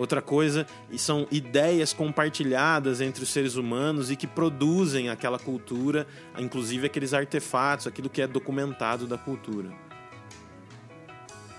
Outra 0.00 0.22
coisa 0.22 0.66
são 0.96 1.28
ideias 1.30 1.92
compartilhadas 1.92 3.02
entre 3.02 3.22
os 3.22 3.28
seres 3.28 3.56
humanos 3.56 4.10
e 4.10 4.16
que 4.16 4.26
produzem 4.26 5.10
aquela 5.10 5.38
cultura, 5.38 6.06
inclusive 6.38 6.86
aqueles 6.86 7.12
artefatos, 7.12 7.86
aquilo 7.86 8.08
que 8.08 8.22
é 8.22 8.26
documentado 8.26 9.06
da 9.06 9.18
cultura. 9.18 9.68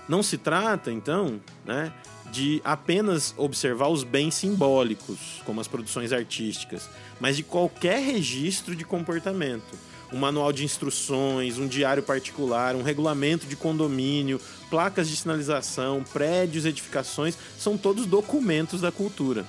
Não 0.08 0.24
se 0.24 0.36
trata, 0.38 0.90
então, 0.90 1.40
né, 1.64 1.92
de 2.32 2.60
apenas 2.64 3.32
observar 3.36 3.86
os 3.86 4.02
bens 4.02 4.34
simbólicos, 4.34 5.40
como 5.46 5.60
as 5.60 5.68
produções 5.68 6.12
artísticas, 6.12 6.90
mas 7.20 7.36
de 7.36 7.44
qualquer 7.44 8.02
registro 8.02 8.74
de 8.74 8.84
comportamento 8.84 9.78
um 10.12 10.18
manual 10.18 10.52
de 10.52 10.64
instruções, 10.64 11.58
um 11.58 11.66
diário 11.66 12.02
particular, 12.02 12.76
um 12.76 12.82
regulamento 12.82 13.46
de 13.46 13.56
condomínio, 13.56 14.40
placas 14.68 15.08
de 15.08 15.16
sinalização, 15.16 16.04
prédios, 16.12 16.66
edificações, 16.66 17.36
são 17.58 17.78
todos 17.78 18.04
documentos 18.04 18.80
da 18.80 18.92
cultura. 18.92 19.46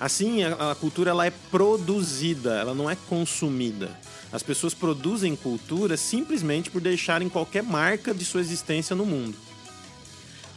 Assim, 0.00 0.44
a, 0.44 0.74
cultura 0.74 1.10
ela 1.10 1.26
é 1.26 1.32
produzida, 1.50 2.54
ela 2.54 2.74
não 2.74 2.88
é 2.88 2.96
consumida. 3.08 3.90
As 4.32 4.42
pessoas 4.42 4.72
produzem 4.72 5.34
cultura 5.34 5.96
simplesmente 5.96 6.70
por 6.70 6.80
deixarem 6.80 7.28
qualquer 7.28 7.62
marca 7.62 8.14
de 8.14 8.24
sua 8.24 8.40
existência 8.40 8.94
no 8.94 9.04
mundo. 9.04 9.36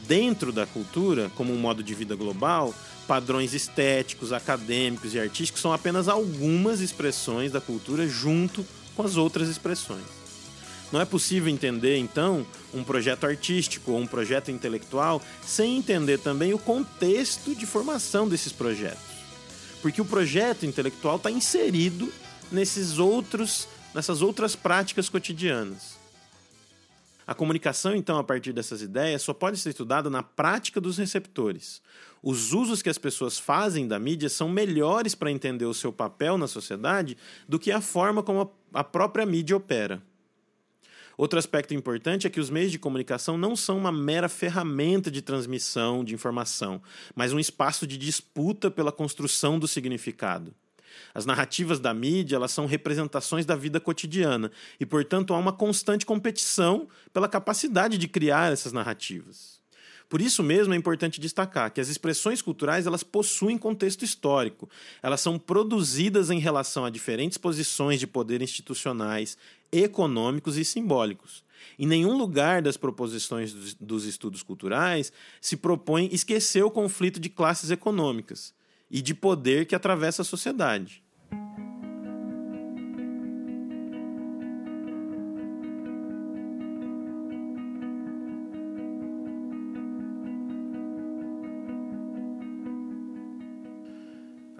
dentro 0.07 0.51
da 0.51 0.65
cultura, 0.65 1.31
como 1.35 1.53
um 1.53 1.57
modo 1.57 1.81
de 1.81 1.95
vida 1.95 2.15
global, 2.15 2.73
padrões 3.11 3.53
estéticos, 3.53 4.31
acadêmicos 4.31 5.13
e 5.13 5.19
artísticos 5.19 5.61
são 5.61 5.73
apenas 5.73 6.07
algumas 6.07 6.79
expressões 6.79 7.51
da 7.51 7.59
cultura 7.59 8.07
junto 8.07 8.65
com 8.95 9.03
as 9.03 9.17
outras 9.17 9.49
expressões. 9.49 10.05
Não 10.93 11.01
é 11.01 11.03
possível 11.03 11.49
entender, 11.49 11.97
então, 11.97 12.47
um 12.73 12.85
projeto 12.85 13.25
artístico 13.25 13.91
ou 13.91 13.99
um 13.99 14.07
projeto 14.07 14.49
intelectual 14.49 15.21
sem 15.45 15.75
entender 15.75 16.19
também 16.19 16.53
o 16.53 16.57
contexto 16.57 17.53
de 17.53 17.65
formação 17.65 18.29
desses 18.29 18.53
projetos. 18.53 19.03
Porque 19.81 20.01
o 20.01 20.05
projeto 20.05 20.65
intelectual 20.65 21.17
está 21.17 21.29
inserido 21.29 22.09
nesses 22.49 22.97
outros, 22.97 23.67
nessas 23.93 24.21
outras 24.21 24.55
práticas 24.55 25.09
cotidianas. 25.09 26.00
A 27.31 27.33
comunicação, 27.33 27.95
então, 27.95 28.17
a 28.17 28.25
partir 28.25 28.51
dessas 28.51 28.81
ideias, 28.81 29.21
só 29.21 29.33
pode 29.33 29.57
ser 29.57 29.69
estudada 29.69 30.09
na 30.09 30.21
prática 30.21 30.81
dos 30.81 30.97
receptores. 30.97 31.81
Os 32.21 32.51
usos 32.51 32.81
que 32.81 32.89
as 32.89 32.97
pessoas 32.97 33.39
fazem 33.39 33.87
da 33.87 33.97
mídia 33.97 34.27
são 34.27 34.49
melhores 34.49 35.15
para 35.15 35.31
entender 35.31 35.63
o 35.63 35.73
seu 35.73 35.93
papel 35.93 36.37
na 36.37 36.45
sociedade 36.45 37.15
do 37.47 37.57
que 37.57 37.71
a 37.71 37.79
forma 37.79 38.21
como 38.21 38.51
a 38.73 38.83
própria 38.83 39.25
mídia 39.25 39.55
opera. 39.55 40.03
Outro 41.17 41.39
aspecto 41.39 41.73
importante 41.73 42.27
é 42.27 42.29
que 42.29 42.41
os 42.41 42.49
meios 42.49 42.69
de 42.69 42.77
comunicação 42.77 43.37
não 43.37 43.55
são 43.55 43.77
uma 43.77 43.93
mera 43.93 44.27
ferramenta 44.27 45.09
de 45.09 45.21
transmissão 45.21 46.03
de 46.03 46.13
informação, 46.13 46.81
mas 47.15 47.31
um 47.31 47.39
espaço 47.39 47.87
de 47.87 47.97
disputa 47.97 48.69
pela 48.69 48.91
construção 48.91 49.57
do 49.57 49.69
significado. 49.69 50.53
As 51.13 51.25
narrativas 51.25 51.79
da 51.79 51.93
mídia 51.93 52.35
elas 52.35 52.51
são 52.51 52.65
representações 52.65 53.45
da 53.45 53.55
vida 53.55 53.79
cotidiana 53.79 54.51
e, 54.79 54.85
portanto, 54.85 55.33
há 55.33 55.37
uma 55.37 55.53
constante 55.53 56.05
competição 56.05 56.87
pela 57.13 57.27
capacidade 57.27 57.97
de 57.97 58.07
criar 58.07 58.51
essas 58.51 58.73
narrativas. 58.73 59.61
Por 60.11 60.19
isso 60.19 60.43
mesmo 60.43 60.73
é 60.73 60.77
importante 60.77 61.21
destacar 61.21 61.71
que 61.71 61.79
as 61.79 61.87
expressões 61.87 62.41
culturais 62.41 62.85
elas 62.85 63.01
possuem 63.01 63.57
contexto 63.57 64.03
histórico. 64.03 64.69
Elas 65.01 65.21
são 65.21 65.39
produzidas 65.39 66.29
em 66.29 66.37
relação 66.37 66.83
a 66.83 66.89
diferentes 66.89 67.37
posições 67.37 67.97
de 67.97 68.05
poder 68.05 68.41
institucionais, 68.41 69.37
econômicos 69.71 70.57
e 70.57 70.65
simbólicos. 70.65 71.45
Em 71.79 71.87
nenhum 71.87 72.17
lugar 72.17 72.61
das 72.61 72.75
proposições 72.75 73.53
dos 73.79 74.03
estudos 74.03 74.43
culturais 74.43 75.13
se 75.39 75.55
propõe 75.55 76.09
esquecer 76.11 76.61
o 76.61 76.69
conflito 76.69 77.17
de 77.17 77.29
classes 77.29 77.71
econômicas 77.71 78.53
e 78.91 79.01
de 79.01 79.13
poder 79.13 79.65
que 79.65 79.73
atravessa 79.73 80.21
a 80.21 80.25
sociedade. 80.25 81.01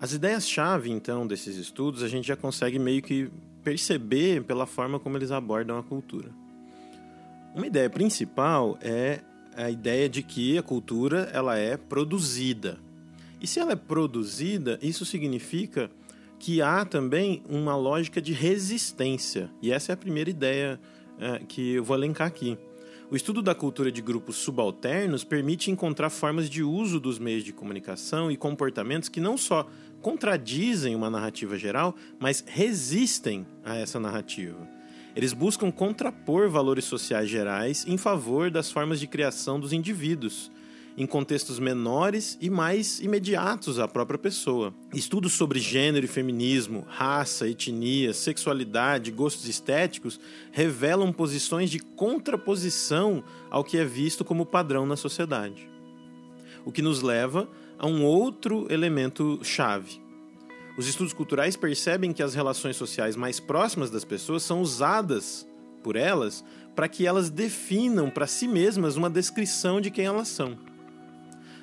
As 0.02 0.14
ideias-chave, 0.14 0.90
então, 0.90 1.28
desses 1.28 1.58
estudos, 1.58 2.02
a 2.02 2.08
gente 2.08 2.28
já 2.28 2.36
consegue 2.36 2.80
meio 2.80 3.04
que 3.04 3.30
perceber 3.64 4.44
pela 4.44 4.66
forma 4.66 5.00
como 5.00 5.16
eles 5.16 5.30
abordam 5.30 5.78
a 5.78 5.84
cultura. 5.84 6.32
Uma 7.54 7.68
ideia 7.68 7.88
principal 7.88 8.80
é 8.82 9.20
a 9.56 9.70
ideia 9.70 10.10
de 10.10 10.24
que 10.24 10.58
a 10.58 10.64
cultura 10.64 11.30
ela 11.32 11.56
é 11.56 11.78
produzida. 11.78 12.80
E 13.42 13.48
se 13.48 13.60
ela 13.60 13.72
é 13.72 13.76
produzida, 13.76 14.78
isso 14.82 15.04
significa 15.04 15.90
que 16.38 16.62
há 16.62 16.86
também 16.86 17.42
uma 17.50 17.76
lógica 17.76 18.22
de 18.22 18.34
resistência. 18.34 19.50
E 19.62 19.72
essa 19.72 19.92
é 19.92 19.94
a 19.94 19.98
primeira 19.98 20.30
ideia 20.30 20.80
é, 21.20 21.40
que 21.48 21.74
eu 21.74 21.84
vou 21.84 21.98
elencar 21.98 22.28
aqui. 22.28 22.58
O 23.10 23.16
estudo 23.16 23.42
da 23.42 23.54
cultura 23.54 23.92
de 23.92 24.02
grupos 24.02 24.38
subalternos 24.38 25.24
permite 25.24 25.70
encontrar 25.70 26.10
formas 26.10 26.50
de 26.50 26.64
uso 26.64 27.00
dos 27.00 27.20
meios 27.20 27.44
de 27.44 27.52
comunicação 27.52 28.32
e 28.32 28.38
comportamentos 28.38 29.10
que 29.10 29.20
não 29.20 29.38
só 29.38 29.68
contradizem 30.02 30.96
uma 30.96 31.10
narrativa 31.10 31.58
geral, 31.58 31.96
mas 32.20 32.44
resistem 32.48 33.46
a 33.66 33.76
essa 33.76 34.00
narrativa. 34.00 34.68
Eles 35.16 35.34
buscam 35.34 35.72
contrapor 35.72 36.50
valores 36.50 36.86
sociais 36.86 37.30
gerais 37.30 37.86
em 37.86 37.98
favor 37.98 38.50
das 38.50 38.72
formas 38.72 39.00
de 39.00 39.08
criação 39.08 39.60
dos 39.60 39.74
indivíduos, 39.74 40.50
em 40.98 41.06
contextos 41.06 41.60
menores 41.60 42.38
e 42.42 42.50
mais 42.50 43.00
imediatos 43.00 43.80
à 43.80 43.88
própria 43.88 44.20
pessoa. 44.20 44.74
Estudos 44.94 45.34
sobre 45.34 45.60
gênero 45.60 46.06
e 46.06 46.10
feminismo, 46.10 46.86
raça, 46.88 47.48
etnia, 47.48 48.14
sexualidade, 48.14 49.12
gostos 49.12 49.48
estéticos 49.48 50.20
revelam 50.52 51.12
posições 51.12 51.70
de 51.70 51.80
contraposição 51.80 53.24
ao 53.50 53.64
que 53.64 53.78
é 53.78 53.86
visto 53.86 54.26
como 54.26 54.46
padrão 54.46 54.86
na 54.86 54.96
sociedade. 54.96 55.70
O 56.66 56.72
que 56.72 56.82
nos 56.82 57.02
leva 57.02 57.50
a 57.80 57.88
um 57.88 58.04
outro 58.04 58.68
elemento 58.70 59.40
chave. 59.44 60.00
Os 60.78 60.88
estudos 60.88 61.14
culturais 61.14 61.56
percebem 61.56 62.14
que 62.14 62.24
as 62.24 62.34
relações 62.34 62.76
sociais 62.76 63.16
mais 63.16 63.40
próximas 63.40 63.90
das 63.90 64.06
pessoas 64.06 64.44
são 64.44 64.62
usadas 64.62 65.48
por 65.84 65.96
elas 65.96 66.44
para 66.76 66.88
que 66.88 67.06
elas 67.06 67.30
definam 67.30 68.10
para 68.10 68.28
si 68.28 68.48
mesmas 68.48 68.96
uma 68.96 69.10
descrição 69.10 69.82
de 69.82 69.92
quem 69.92 70.06
elas 70.06 70.28
são. 70.28 70.58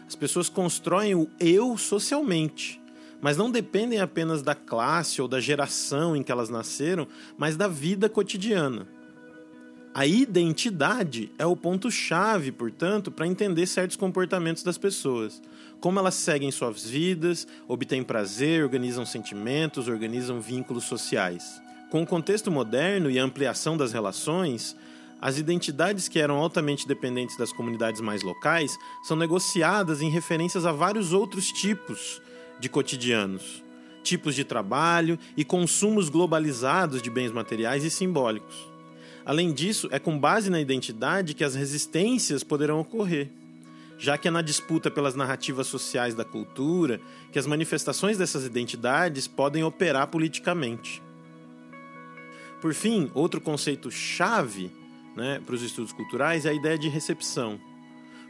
As 0.09 0.17
pessoas 0.17 0.49
constroem 0.49 1.15
o 1.15 1.29
eu 1.39 1.77
socialmente, 1.77 2.81
mas 3.21 3.37
não 3.37 3.51
dependem 3.51 4.01
apenas 4.01 4.41
da 4.41 4.55
classe 4.55 5.21
ou 5.21 5.29
da 5.29 5.39
geração 5.39 6.17
em 6.17 6.23
que 6.23 6.33
elas 6.33 6.49
nasceram, 6.49 7.07
mas 7.37 7.59
da 7.59 7.69
vida 7.69 8.09
cotidiana. 8.09 8.89
A 9.93 10.07
identidade 10.07 11.31
é 11.39 11.45
o 11.45 11.55
ponto-chave, 11.55 12.51
portanto, 12.53 13.11
para 13.11 13.27
entender 13.27 13.67
certos 13.67 13.97
comportamentos 13.97 14.63
das 14.63 14.79
pessoas. 14.79 15.43
Como 15.79 15.99
elas 15.99 16.15
seguem 16.15 16.51
suas 16.51 16.87
vidas, 16.87 17.47
obtêm 17.67 18.03
prazer, 18.03 18.63
organizam 18.63 19.05
sentimentos, 19.05 19.89
organizam 19.89 20.41
vínculos 20.41 20.85
sociais. 20.85 21.61
Com 21.91 22.03
o 22.03 22.07
contexto 22.07 22.51
moderno 22.51 23.11
e 23.11 23.19
a 23.19 23.25
ampliação 23.25 23.77
das 23.77 23.93
relações, 23.93 24.75
as 25.21 25.37
identidades 25.37 26.07
que 26.07 26.21
eram 26.21 26.37
altamente 26.37 26.87
dependentes 26.87 27.37
das 27.37 27.53
comunidades 27.53 28.01
mais 28.01 28.23
locais 28.23 28.79
são 29.03 29.17
negociadas 29.17 30.01
em 30.01 30.09
referências 30.09 30.65
a 30.65 30.71
vários 30.71 31.13
outros 31.13 31.51
tipos 31.51 32.23
de 32.61 32.69
cotidianos, 32.69 33.63
tipos 34.03 34.35
de 34.35 34.45
trabalho 34.45 35.19
e 35.37 35.45
consumos 35.45 36.09
globalizados 36.09 37.03
de 37.03 37.11
bens 37.11 37.33
materiais 37.33 37.85
e 37.85 37.91
simbólicos. 37.91 38.69
Além 39.27 39.53
disso, 39.53 39.89
é 39.91 39.99
com 39.99 40.19
base 40.19 40.49
na 40.51 40.61
identidade 40.61 41.35
que 41.35 41.45
as 41.45 41.55
resistências 41.55 42.45
poderão 42.45 42.81
ocorrer, 42.81 43.29
já 43.99 44.17
que 44.17 44.29
é 44.29 44.31
na 44.31 44.41
disputa 44.41 44.89
pelas 44.89 45.17
narrativas 45.17 45.67
sociais 45.67 46.15
da 46.15 46.25
cultura 46.25 47.01
que 47.33 47.39
as 47.39 47.47
manifestações 47.47 48.17
dessas 48.17 48.45
identidades 48.45 49.27
podem 49.27 49.65
operar 49.65 50.07
politicamente. 50.07 51.03
Por 52.61 52.73
fim, 52.73 53.11
outro 53.15 53.41
conceito 53.41 53.91
chave 53.91 54.78
né, 55.19 55.41
para 55.45 55.55
os 55.55 55.63
estudos 55.63 55.93
culturais 55.93 56.47
é 56.47 56.51
a 56.51 56.55
ideia 56.55 56.79
de 56.79 56.89
recepção. 56.89 57.61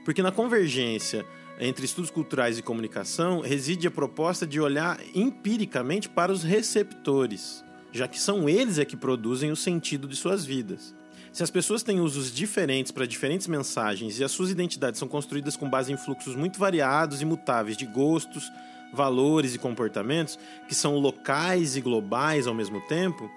Porque 0.05 0.22
na 0.22 0.33
convergência 0.33 1.24
entre 1.61 1.85
estudos 1.85 2.11
culturais 2.11 2.57
e 2.57 2.62
comunicação 2.62 3.40
reside 3.40 3.87
a 3.87 3.90
proposta 3.90 4.46
de 4.46 4.61
olhar 4.61 4.98
empiricamente 5.14 6.09
para 6.09 6.33
os 6.33 6.42
receptores, 6.42 7.64
já 7.92 8.09
que 8.09 8.18
são 8.18 8.48
eles 8.48 8.79
é 8.79 8.85
que 8.85 8.96
produzem 8.96 9.51
o 9.51 9.57
sentido 9.57 10.09
de 10.09 10.16
suas 10.16 10.44
vidas. 10.44 10.94
Se 11.33 11.42
as 11.42 11.51
pessoas 11.51 11.83
têm 11.83 12.01
usos 12.01 12.33
diferentes 12.33 12.90
para 12.90 13.07
diferentes 13.07 13.46
mensagens 13.46 14.18
e 14.18 14.24
as 14.24 14.33
suas 14.33 14.51
identidades 14.51 14.98
são 14.98 15.07
construídas 15.07 15.57
com 15.57 15.68
base 15.68 15.92
em 15.92 15.96
fluxos 15.96 16.35
muito 16.35 16.59
variados 16.59 17.20
e 17.20 17.24
mutáveis 17.24 17.77
de 17.77 17.85
gostos, 17.85 18.51
valores 18.92 19.55
e 19.55 19.59
comportamentos, 19.59 20.38
que 20.66 20.74
são 20.74 20.96
locais 20.98 21.77
e 21.77 21.81
globais 21.81 22.46
ao 22.46 22.55
mesmo 22.55 22.81
tempo, 22.88 23.31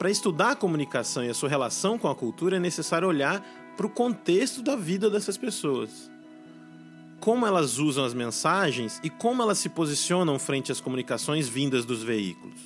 para 0.00 0.10
estudar 0.10 0.52
a 0.52 0.56
comunicação 0.56 1.22
e 1.22 1.28
a 1.28 1.34
sua 1.34 1.50
relação 1.50 1.98
com 1.98 2.08
a 2.08 2.14
cultura, 2.14 2.56
é 2.56 2.58
necessário 2.58 3.06
olhar 3.06 3.46
para 3.76 3.84
o 3.84 3.90
contexto 3.90 4.62
da 4.62 4.74
vida 4.74 5.10
dessas 5.10 5.36
pessoas. 5.36 6.10
Como 7.20 7.46
elas 7.46 7.76
usam 7.76 8.06
as 8.06 8.14
mensagens 8.14 8.98
e 9.04 9.10
como 9.10 9.42
elas 9.42 9.58
se 9.58 9.68
posicionam 9.68 10.38
frente 10.38 10.72
às 10.72 10.80
comunicações 10.80 11.50
vindas 11.50 11.84
dos 11.84 12.02
veículos. 12.02 12.58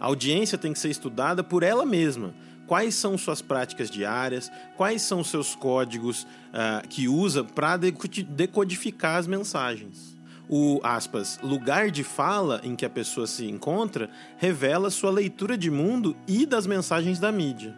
A 0.00 0.06
audiência 0.06 0.56
tem 0.56 0.72
que 0.72 0.78
ser 0.78 0.88
estudada 0.88 1.44
por 1.44 1.62
ela 1.62 1.84
mesma. 1.84 2.34
Quais 2.66 2.94
são 2.94 3.18
suas 3.18 3.42
práticas 3.42 3.90
diárias, 3.90 4.50
quais 4.74 5.02
são 5.02 5.22
seus 5.22 5.54
códigos 5.54 6.22
uh, 6.22 6.88
que 6.88 7.08
usa 7.08 7.44
para 7.44 7.76
decodificar 7.76 9.18
as 9.18 9.26
mensagens 9.26 10.15
o 10.48 10.80
aspas, 10.82 11.38
lugar 11.42 11.90
de 11.90 12.04
fala 12.04 12.60
em 12.62 12.76
que 12.76 12.84
a 12.84 12.90
pessoa 12.90 13.26
se 13.26 13.46
encontra 13.46 14.08
revela 14.36 14.90
sua 14.90 15.10
leitura 15.10 15.58
de 15.58 15.70
mundo 15.70 16.16
e 16.26 16.46
das 16.46 16.66
mensagens 16.66 17.18
da 17.18 17.32
mídia. 17.32 17.74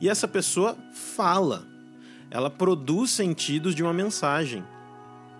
E 0.00 0.08
essa 0.08 0.28
pessoa 0.28 0.76
fala, 0.92 1.64
ela 2.30 2.48
produz 2.48 3.10
sentidos 3.10 3.74
de 3.74 3.82
uma 3.82 3.92
mensagem. 3.92 4.64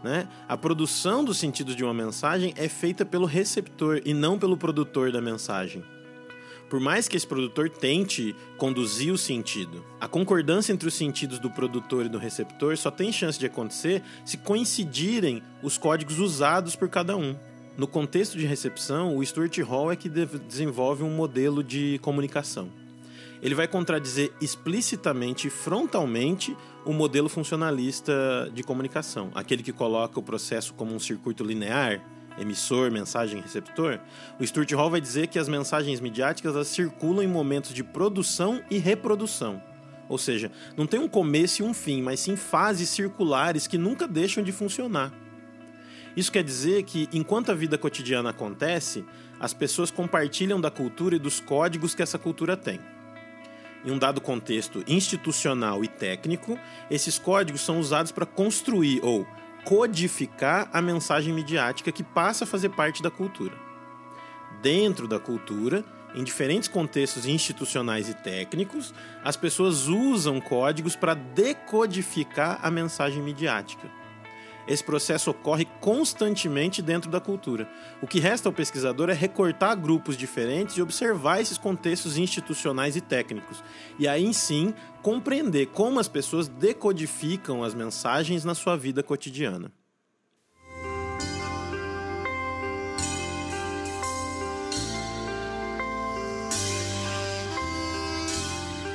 Né? 0.03 0.29
A 0.49 0.57
produção 0.57 1.25
dos 1.25 1.39
sentidos 1.39 1.77
de 1.77 1.85
uma 1.85 1.95
mensagem 1.95 2.53
é 2.57 2.69
feita 2.69 3.05
pelo 3.05 3.27
receptor 3.27 4.01
e 4.05 4.13
não 4.13 4.39
pelo 4.39 4.57
produtor 4.57 5.13
da 5.13 5.21
mensagem. 5.21 5.85
Por 6.69 6.81
mais 6.81 7.09
que 7.09 7.17
esse 7.17 7.27
produtor 7.27 7.69
tente 7.69 8.35
conduzir 8.57 9.13
o 9.13 9.19
sentido. 9.19 9.85
A 10.01 10.07
concordância 10.07 10.73
entre 10.73 10.89
os 10.89 10.95
sentidos 10.95 11.39
do 11.39 11.51
produtor 11.51 12.07
e 12.07 12.09
do 12.09 12.19
receptor 12.19 12.77
só 12.77 12.91
tem 12.91 13.13
chance 13.13 13.39
de 13.39 13.47
acontecer 13.47 14.03
se 14.25 14.37
coincidirem 14.37 15.43
os 15.63 15.79
códigos 15.79 16.19
usados 16.19 16.77
por 16.77 16.89
cada 16.89 17.17
um. 17.17 17.37
No 17.77 17.87
contexto 17.87 18.37
de 18.37 18.45
recepção, 18.45 19.17
o 19.17 19.25
Stuart 19.25 19.57
Hall 19.59 19.93
é 19.93 19.97
que 19.97 20.09
desenvolve 20.09 21.05
um 21.05 21.11
modelo 21.11 21.63
de 21.63 21.99
comunicação. 22.03 22.69
Ele 23.41 23.55
vai 23.55 23.69
contradizer 23.69 24.33
explicitamente 24.41 25.47
e 25.47 25.51
frontalmente 25.51 26.57
o 26.85 26.93
modelo 26.93 27.29
funcionalista 27.29 28.51
de 28.53 28.65
comunicação, 28.65 29.31
aquele 29.33 29.63
que 29.63 29.73
coloca 29.73 30.19
o 30.19 30.23
processo 30.23 30.75
como 30.75 30.93
um 30.93 30.99
circuito 30.99 31.45
linear, 31.45 32.03
emissor, 32.41 32.91
mensagem, 32.91 33.41
receptor, 33.41 34.01
o 34.39 34.47
Stuart 34.47 34.71
Hall 34.73 34.91
vai 34.91 35.01
dizer 35.01 35.27
que 35.27 35.39
as 35.39 35.49
mensagens 35.49 36.01
midiáticas 36.01 36.69
circulam 36.69 37.23
em 37.23 37.29
momentos 37.29 37.73
de 37.73 37.83
produção 37.83 38.63
e 38.71 38.79
reprodução. 38.79 39.63
Ou 40.09 40.17
seja, 40.17 40.51
não 40.77 40.87
tem 40.87 40.99
um 40.99 41.09
começo 41.09 41.63
e 41.63 41.65
um 41.65 41.75
fim, 41.75 42.01
mas 42.01 42.21
sim 42.21 42.37
fases 42.37 42.89
circulares 42.89 43.67
que 43.67 43.77
nunca 43.77 44.09
deixam 44.09 44.43
de 44.43 44.53
funcionar. 44.53 45.13
Isso 46.17 46.33
quer 46.33 46.43
dizer 46.43 46.83
que, 46.85 47.09
enquanto 47.13 47.53
a 47.53 47.55
vida 47.55 47.77
cotidiana 47.79 48.31
acontece, 48.31 49.05
as 49.39 49.53
pessoas 49.53 49.91
compartilham 49.91 50.61
da 50.61 50.71
cultura 50.71 51.15
e 51.17 51.19
dos 51.19 51.39
códigos 51.39 51.95
que 51.95 52.03
essa 52.03 52.19
cultura 52.19 52.57
tem. 52.57 52.81
Em 53.85 53.93
um 53.93 53.99
dado 53.99 54.21
contexto 54.21 54.83
institucional 54.89 55.85
e 55.85 55.89
técnico, 55.89 56.59
esses 56.91 57.19
códigos 57.19 57.61
são 57.61 57.79
usados 57.79 58.11
para 58.11 58.27
construir 58.27 59.01
ou 59.05 59.27
codificar 59.69 60.71
a 60.73 60.81
mensagem 60.81 61.35
midiática 61.35 61.93
que 61.93 62.03
passa 62.03 62.45
a 62.45 62.47
fazer 62.47 62.71
parte 62.71 63.03
da 63.03 63.11
cultura. 63.11 63.55
Dentro 64.63 65.07
da 65.07 65.21
cultura, 65.21 65.85
em 66.15 66.25
diferentes 66.25 66.71
contextos 66.71 67.27
institucionais 67.27 68.09
e 68.09 68.15
técnicos, 68.15 68.95
as 69.23 69.37
pessoas 69.37 69.87
usam 69.87 70.41
códigos 70.41 70.97
para 70.97 71.13
decodificar 71.13 72.59
a 72.63 72.71
mensagem 72.71 73.23
midiática. 73.23 73.91
Esse 74.69 74.85
processo 74.85 75.31
ocorre 75.31 75.65
constantemente 75.81 76.83
dentro 76.83 77.11
da 77.11 77.19
cultura. 77.19 77.67
O 78.03 78.07
que 78.07 78.21
resta 78.21 78.51
ao 78.51 78.53
pesquisador 78.53 79.09
é 79.09 79.15
recortar 79.15 79.75
grupos 79.75 80.15
diferentes 80.15 80.77
e 80.77 80.83
observar 80.83 81.41
esses 81.41 81.57
contextos 81.57 82.19
institucionais 82.19 82.95
e 82.95 83.01
técnicos. 83.01 83.65
E 83.99 84.07
aí 84.07 84.33
sim 84.35 84.75
compreender 85.01 85.69
como 85.69 85.99
as 85.99 86.07
pessoas 86.07 86.49
decodificam 86.49 87.65
as 87.65 87.73
mensagens 87.73 88.45
na 88.45 88.55
sua 88.55 88.77
vida 88.77 89.03
cotidiana. 89.03 89.73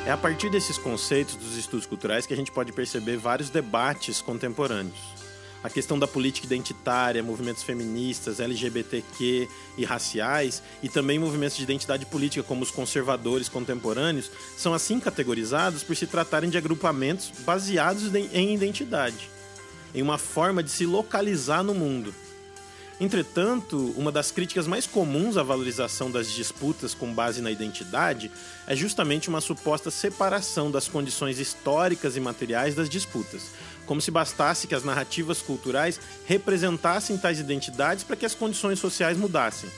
É 0.05 0.11
a 0.11 0.17
partir 0.17 0.51
desses 0.51 0.77
conceitos 0.77 1.35
dos 1.35 1.57
estudos 1.57 1.87
culturais 1.87 2.27
que 2.27 2.33
a 2.33 2.37
gente 2.37 2.51
pode 2.51 2.71
perceber 2.73 3.17
vários 3.17 3.49
debates 3.49 4.21
contemporâneos 4.21 5.22
a 5.63 5.69
questão 5.69 5.97
da 5.97 6.05
política 6.05 6.45
identitária, 6.45 7.23
movimentos 7.23 7.63
feministas, 7.63 8.39
LGBTQ 8.39 9.47
e 9.77 9.85
raciais, 9.85 10.61
e 10.83 10.89
também 10.89 11.17
movimentos 11.17 11.55
de 11.55 11.63
identidade 11.63 12.05
política, 12.05 12.43
como 12.43 12.63
os 12.63 12.71
conservadores 12.71 13.47
contemporâneos, 13.47 14.29
são 14.57 14.73
assim 14.73 14.99
categorizados 14.99 15.81
por 15.81 15.95
se 15.95 16.05
tratarem 16.05 16.49
de 16.49 16.57
agrupamentos 16.57 17.31
baseados 17.45 18.13
em 18.13 18.53
identidade, 18.53 19.29
em 19.95 20.01
uma 20.01 20.17
forma 20.17 20.61
de 20.61 20.69
se 20.69 20.85
localizar 20.85 21.63
no 21.63 21.73
mundo. 21.73 22.13
Entretanto, 22.99 23.93
uma 23.97 24.11
das 24.11 24.31
críticas 24.31 24.67
mais 24.67 24.85
comuns 24.85 25.35
à 25.35 25.43
valorização 25.43 26.11
das 26.11 26.31
disputas 26.31 26.93
com 26.93 27.11
base 27.11 27.41
na 27.41 27.51
identidade 27.51 28.31
é 28.67 28.75
justamente 28.75 29.29
uma 29.29 29.41
suposta 29.41 29.89
separação 29.89 30.69
das 30.69 30.87
condições 30.87 31.39
históricas 31.39 32.15
e 32.15 32.19
materiais 32.19 32.75
das 32.75 32.87
disputas, 32.87 33.47
como 33.93 34.01
se 34.01 34.09
bastasse 34.09 34.65
que 34.65 34.73
as 34.73 34.83
narrativas 34.83 35.39
culturais 35.39 35.99
representassem 36.25 37.15
tais 37.15 37.39
identidades 37.39 38.03
para 38.03 38.15
que 38.15 38.25
as 38.25 38.33
condições 38.33 38.79
sociais 38.79 39.15
mudassem. 39.15 39.69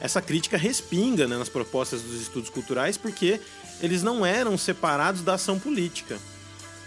Essa 0.00 0.20
crítica 0.20 0.56
respinga 0.56 1.28
né, 1.28 1.38
nas 1.38 1.48
propostas 1.48 2.02
dos 2.02 2.20
estudos 2.20 2.50
culturais 2.50 2.96
porque 2.96 3.40
eles 3.80 4.02
não 4.02 4.26
eram 4.26 4.58
separados 4.58 5.22
da 5.22 5.34
ação 5.34 5.60
política. 5.60 6.18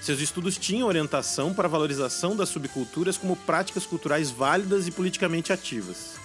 Seus 0.01 0.19
estudos 0.19 0.57
tinham 0.57 0.89
orientação 0.89 1.53
para 1.53 1.65
a 1.65 1.71
valorização 1.71 2.35
das 2.35 2.49
subculturas 2.49 3.15
como 3.15 3.37
práticas 3.37 3.85
culturais 3.85 4.29
válidas 4.29 4.85
e 4.85 4.91
politicamente 4.91 5.53
ativas. 5.53 6.15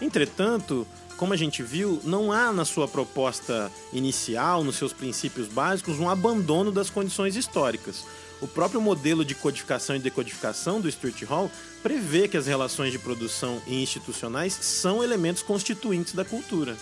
Entretanto, 0.00 0.86
como 1.18 1.34
a 1.34 1.36
gente 1.36 1.62
viu, 1.62 2.00
não 2.04 2.32
há 2.32 2.54
na 2.54 2.64
sua 2.64 2.88
proposta 2.88 3.70
inicial, 3.92 4.64
nos 4.64 4.76
seus 4.76 4.94
princípios 4.94 5.46
básicos, 5.46 5.98
um 5.98 6.08
abandono 6.08 6.72
das 6.72 6.88
condições 6.88 7.36
históricas. 7.36 8.02
O 8.40 8.46
próprio 8.46 8.80
modelo 8.80 9.24
de 9.24 9.34
codificação 9.34 9.96
e 9.96 9.98
decodificação 9.98 10.80
do 10.80 10.90
Stuart 10.90 11.22
Hall 11.22 11.50
prevê 11.82 12.28
que 12.28 12.36
as 12.36 12.46
relações 12.46 12.92
de 12.92 12.98
produção 12.98 13.62
e 13.66 13.82
institucionais 13.82 14.52
são 14.52 15.02
elementos 15.02 15.42
constituintes 15.42 16.12
da 16.12 16.24
cultura. 16.24 16.76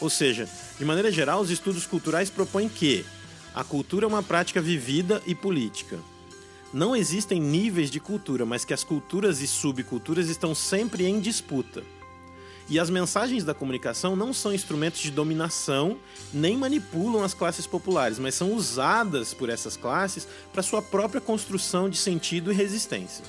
Ou 0.00 0.08
seja, 0.08 0.48
de 0.78 0.84
maneira 0.84 1.10
geral, 1.10 1.40
os 1.40 1.50
estudos 1.50 1.86
culturais 1.86 2.30
propõem 2.30 2.68
que 2.68 3.04
a 3.54 3.64
cultura 3.64 4.04
é 4.04 4.08
uma 4.08 4.22
prática 4.22 4.60
vivida 4.60 5.22
e 5.26 5.34
política. 5.34 5.98
Não 6.72 6.94
existem 6.94 7.40
níveis 7.40 7.90
de 7.90 8.00
cultura, 8.00 8.44
mas 8.44 8.64
que 8.64 8.74
as 8.74 8.82
culturas 8.82 9.40
e 9.40 9.46
subculturas 9.46 10.28
estão 10.28 10.54
sempre 10.54 11.06
em 11.06 11.20
disputa. 11.20 11.84
E 12.68 12.78
as 12.78 12.88
mensagens 12.88 13.44
da 13.44 13.52
comunicação 13.52 14.16
não 14.16 14.32
são 14.32 14.52
instrumentos 14.52 15.00
de 15.00 15.10
dominação 15.10 15.98
nem 16.32 16.56
manipulam 16.56 17.22
as 17.22 17.34
classes 17.34 17.66
populares, 17.66 18.18
mas 18.18 18.34
são 18.34 18.54
usadas 18.54 19.34
por 19.34 19.50
essas 19.50 19.76
classes 19.76 20.26
para 20.52 20.62
sua 20.62 20.80
própria 20.80 21.20
construção 21.20 21.90
de 21.90 21.98
sentido 21.98 22.50
e 22.50 22.54
resistência. 22.54 23.24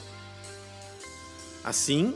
Assim, 1.64 2.14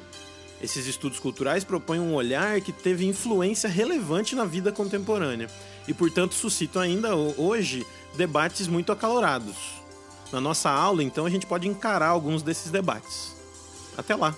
esses 0.61 0.85
estudos 0.85 1.19
culturais 1.19 1.63
propõem 1.63 1.99
um 1.99 2.13
olhar 2.13 2.61
que 2.61 2.71
teve 2.71 3.05
influência 3.05 3.69
relevante 3.69 4.35
na 4.35 4.45
vida 4.45 4.71
contemporânea 4.71 5.49
e, 5.87 5.93
portanto, 5.93 6.35
suscitam 6.35 6.81
ainda 6.81 7.15
hoje 7.15 7.85
debates 8.15 8.67
muito 8.67 8.91
acalorados. 8.91 9.55
Na 10.31 10.39
nossa 10.39 10.69
aula, 10.69 11.03
então, 11.03 11.25
a 11.25 11.29
gente 11.29 11.45
pode 11.45 11.67
encarar 11.67 12.09
alguns 12.09 12.43
desses 12.43 12.71
debates. 12.71 13.35
Até 13.97 14.15
lá! 14.15 14.35